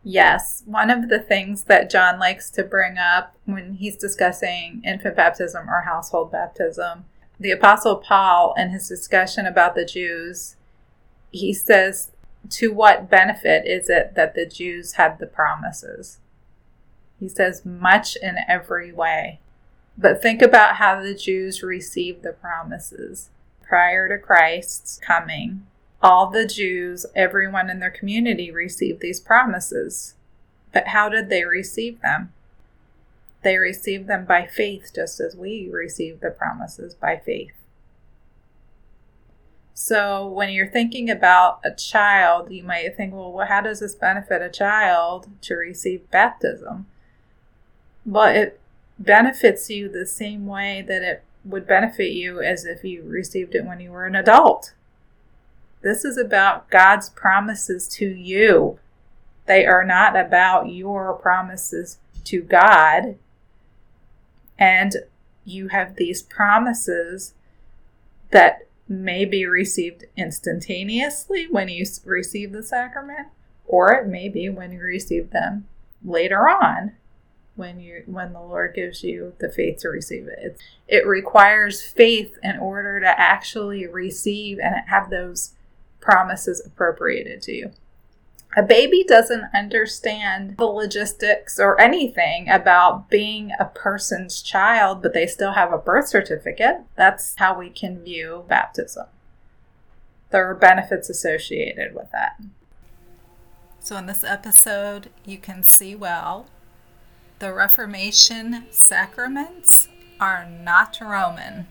Yes, 0.06 0.62
one 0.66 0.90
of 0.90 1.08
the 1.08 1.18
things 1.18 1.64
that 1.64 1.90
John 1.90 2.18
likes 2.18 2.50
to 2.50 2.62
bring 2.62 2.98
up 2.98 3.34
when 3.46 3.72
he's 3.74 3.96
discussing 3.96 4.82
infant 4.84 5.16
baptism 5.16 5.68
or 5.68 5.80
household 5.80 6.30
baptism, 6.30 7.06
the 7.40 7.50
Apostle 7.50 7.96
Paul, 7.96 8.54
in 8.58 8.68
his 8.68 8.86
discussion 8.86 9.46
about 9.46 9.74
the 9.74 9.86
Jews, 9.86 10.56
he 11.30 11.54
says 11.54 12.10
to 12.50 12.72
what 12.72 13.08
benefit 13.08 13.66
is 13.66 13.88
it 13.88 14.14
that 14.14 14.34
the 14.34 14.44
Jews 14.44 14.92
had 14.92 15.18
the 15.18 15.26
promises? 15.26 16.18
He 17.18 17.28
says, 17.28 17.64
much 17.64 18.16
in 18.16 18.36
every 18.46 18.92
way. 18.92 19.40
But 19.96 20.20
think 20.20 20.42
about 20.42 20.76
how 20.76 21.00
the 21.00 21.14
Jews 21.14 21.62
received 21.62 22.22
the 22.22 22.32
promises 22.32 23.30
prior 23.62 24.08
to 24.08 24.18
Christ's 24.18 24.98
coming. 24.98 25.66
All 26.04 26.26
the 26.26 26.46
Jews, 26.46 27.06
everyone 27.16 27.70
in 27.70 27.80
their 27.80 27.90
community 27.90 28.50
received 28.50 29.00
these 29.00 29.20
promises. 29.20 30.12
But 30.70 30.88
how 30.88 31.08
did 31.08 31.30
they 31.30 31.46
receive 31.46 32.02
them? 32.02 32.30
They 33.42 33.56
received 33.56 34.06
them 34.06 34.26
by 34.26 34.46
faith, 34.46 34.92
just 34.94 35.18
as 35.18 35.34
we 35.34 35.70
receive 35.72 36.20
the 36.20 36.28
promises 36.28 36.94
by 36.94 37.16
faith. 37.16 37.54
So, 39.72 40.28
when 40.28 40.50
you're 40.50 40.68
thinking 40.68 41.08
about 41.08 41.60
a 41.64 41.74
child, 41.74 42.52
you 42.52 42.64
might 42.64 42.94
think, 42.94 43.14
well, 43.14 43.46
how 43.48 43.62
does 43.62 43.80
this 43.80 43.94
benefit 43.94 44.42
a 44.42 44.50
child 44.50 45.28
to 45.40 45.54
receive 45.54 46.10
baptism? 46.10 46.84
Well, 48.04 48.28
it 48.28 48.60
benefits 48.98 49.70
you 49.70 49.88
the 49.88 50.04
same 50.04 50.46
way 50.46 50.84
that 50.86 51.00
it 51.00 51.24
would 51.46 51.66
benefit 51.66 52.12
you 52.12 52.42
as 52.42 52.66
if 52.66 52.84
you 52.84 53.04
received 53.04 53.54
it 53.54 53.64
when 53.64 53.80
you 53.80 53.90
were 53.90 54.04
an 54.04 54.14
adult. 54.14 54.74
This 55.84 56.04
is 56.04 56.16
about 56.16 56.70
God's 56.70 57.10
promises 57.10 57.86
to 57.88 58.06
you. 58.06 58.78
They 59.44 59.66
are 59.66 59.84
not 59.84 60.18
about 60.18 60.70
your 60.70 61.12
promises 61.12 61.98
to 62.24 62.40
God 62.40 63.16
and 64.58 64.96
you 65.44 65.68
have 65.68 65.96
these 65.96 66.22
promises 66.22 67.34
that 68.30 68.66
may 68.88 69.26
be 69.26 69.44
received 69.44 70.04
instantaneously 70.16 71.48
when 71.50 71.68
you 71.68 71.84
receive 72.04 72.52
the 72.52 72.62
sacrament, 72.62 73.28
or 73.66 73.92
it 73.92 74.06
may 74.06 74.30
be 74.30 74.48
when 74.48 74.72
you 74.72 74.80
receive 74.80 75.30
them 75.30 75.66
later 76.02 76.48
on 76.48 76.92
when 77.56 77.78
you 77.78 78.02
when 78.06 78.32
the 78.32 78.40
Lord 78.40 78.74
gives 78.74 79.04
you 79.04 79.34
the 79.38 79.48
faith 79.48 79.78
to 79.80 79.88
receive 79.88 80.26
it. 80.26 80.38
It's, 80.40 80.62
it 80.88 81.06
requires 81.06 81.82
faith 81.82 82.36
in 82.42 82.58
order 82.58 83.00
to 83.00 83.20
actually 83.20 83.86
receive 83.86 84.58
and 84.58 84.74
have 84.88 85.10
those 85.10 85.52
promises 86.04 86.62
appropriated 86.64 87.42
to 87.42 87.52
you 87.52 87.72
a 88.56 88.62
baby 88.62 89.04
doesn't 89.06 89.44
understand 89.52 90.56
the 90.58 90.64
logistics 90.64 91.58
or 91.58 91.80
anything 91.80 92.48
about 92.48 93.10
being 93.10 93.50
a 93.58 93.64
person's 93.64 94.42
child, 94.42 95.02
but 95.02 95.12
they 95.12 95.26
still 95.26 95.52
have 95.52 95.72
a 95.72 95.78
birth 95.78 96.08
certificate. 96.08 96.82
That's 96.94 97.34
how 97.36 97.58
we 97.58 97.70
can 97.70 98.04
view 98.04 98.44
baptism. 98.48 99.06
There 100.30 100.48
are 100.48 100.54
benefits 100.54 101.10
associated 101.10 101.94
with 101.94 102.10
that. 102.12 102.40
So, 103.80 103.96
in 103.96 104.06
this 104.06 104.24
episode, 104.24 105.10
you 105.24 105.38
can 105.38 105.62
see 105.62 105.94
well 105.94 106.46
the 107.40 107.52
Reformation 107.52 108.64
sacraments 108.70 109.88
are 110.20 110.48
not 110.48 110.98
Roman. 111.00 111.66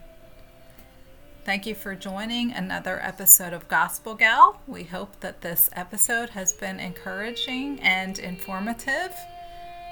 Thank 1.45 1.65
you 1.65 1.75
for 1.75 1.93
joining 1.93 2.53
another 2.53 3.01
episode 3.03 3.51
of 3.51 3.67
Gospel 3.67 4.15
Gal. 4.15 4.61
We 4.65 4.83
hope 4.83 5.19
that 5.19 5.41
this 5.41 5.69
episode 5.73 6.29
has 6.29 6.53
been 6.53 6.79
encouraging 6.79 7.81
and 7.81 8.17
informative. 8.17 9.13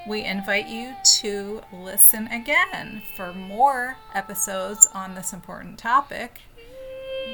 We 0.08 0.24
invite 0.24 0.66
you 0.68 0.94
to 1.20 1.60
listen 1.70 2.28
again 2.28 3.02
for 3.14 3.34
more 3.34 3.98
episodes 4.14 4.88
on 4.94 5.14
this 5.14 5.34
important 5.34 5.78
topic, 5.78 6.40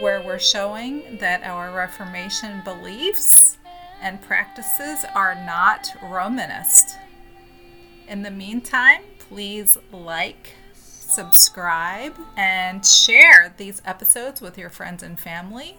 where 0.01 0.21
we're 0.21 0.41
showing 0.41 1.19
that 1.21 1.45
our 1.45 1.73
Reformation 1.73 2.61
beliefs 2.65 3.57
and 4.03 4.21
practices 4.21 5.05
are 5.15 5.37
not 5.37 5.87
Romanist. 6.03 6.97
In 8.09 8.23
the 8.23 8.33
meantime, 8.33 9.03
please 9.21 9.79
like, 9.93 10.55
subscribe, 11.19 12.15
and 12.37 12.87
share 12.87 13.53
these 13.57 13.83
episodes 13.85 14.41
with 14.41 14.57
your 14.57 14.71
friends 14.71 15.03
and 15.03 15.19
family. 15.19 15.77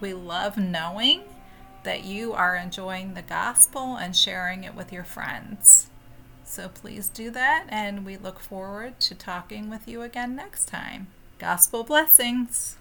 We 0.00 0.14
love 0.14 0.56
knowing 0.56 1.22
that 1.84 2.02
you 2.02 2.32
are 2.32 2.56
enjoying 2.56 3.14
the 3.14 3.22
gospel 3.22 3.94
and 3.94 4.16
sharing 4.16 4.64
it 4.64 4.74
with 4.74 4.92
your 4.92 5.04
friends. 5.04 5.90
So 6.44 6.68
please 6.68 7.08
do 7.08 7.30
that, 7.30 7.66
and 7.68 8.04
we 8.04 8.16
look 8.16 8.40
forward 8.40 8.98
to 8.98 9.14
talking 9.14 9.70
with 9.70 9.86
you 9.86 10.02
again 10.02 10.34
next 10.34 10.66
time. 10.66 11.06
Gospel 11.38 11.84
blessings. 11.84 12.74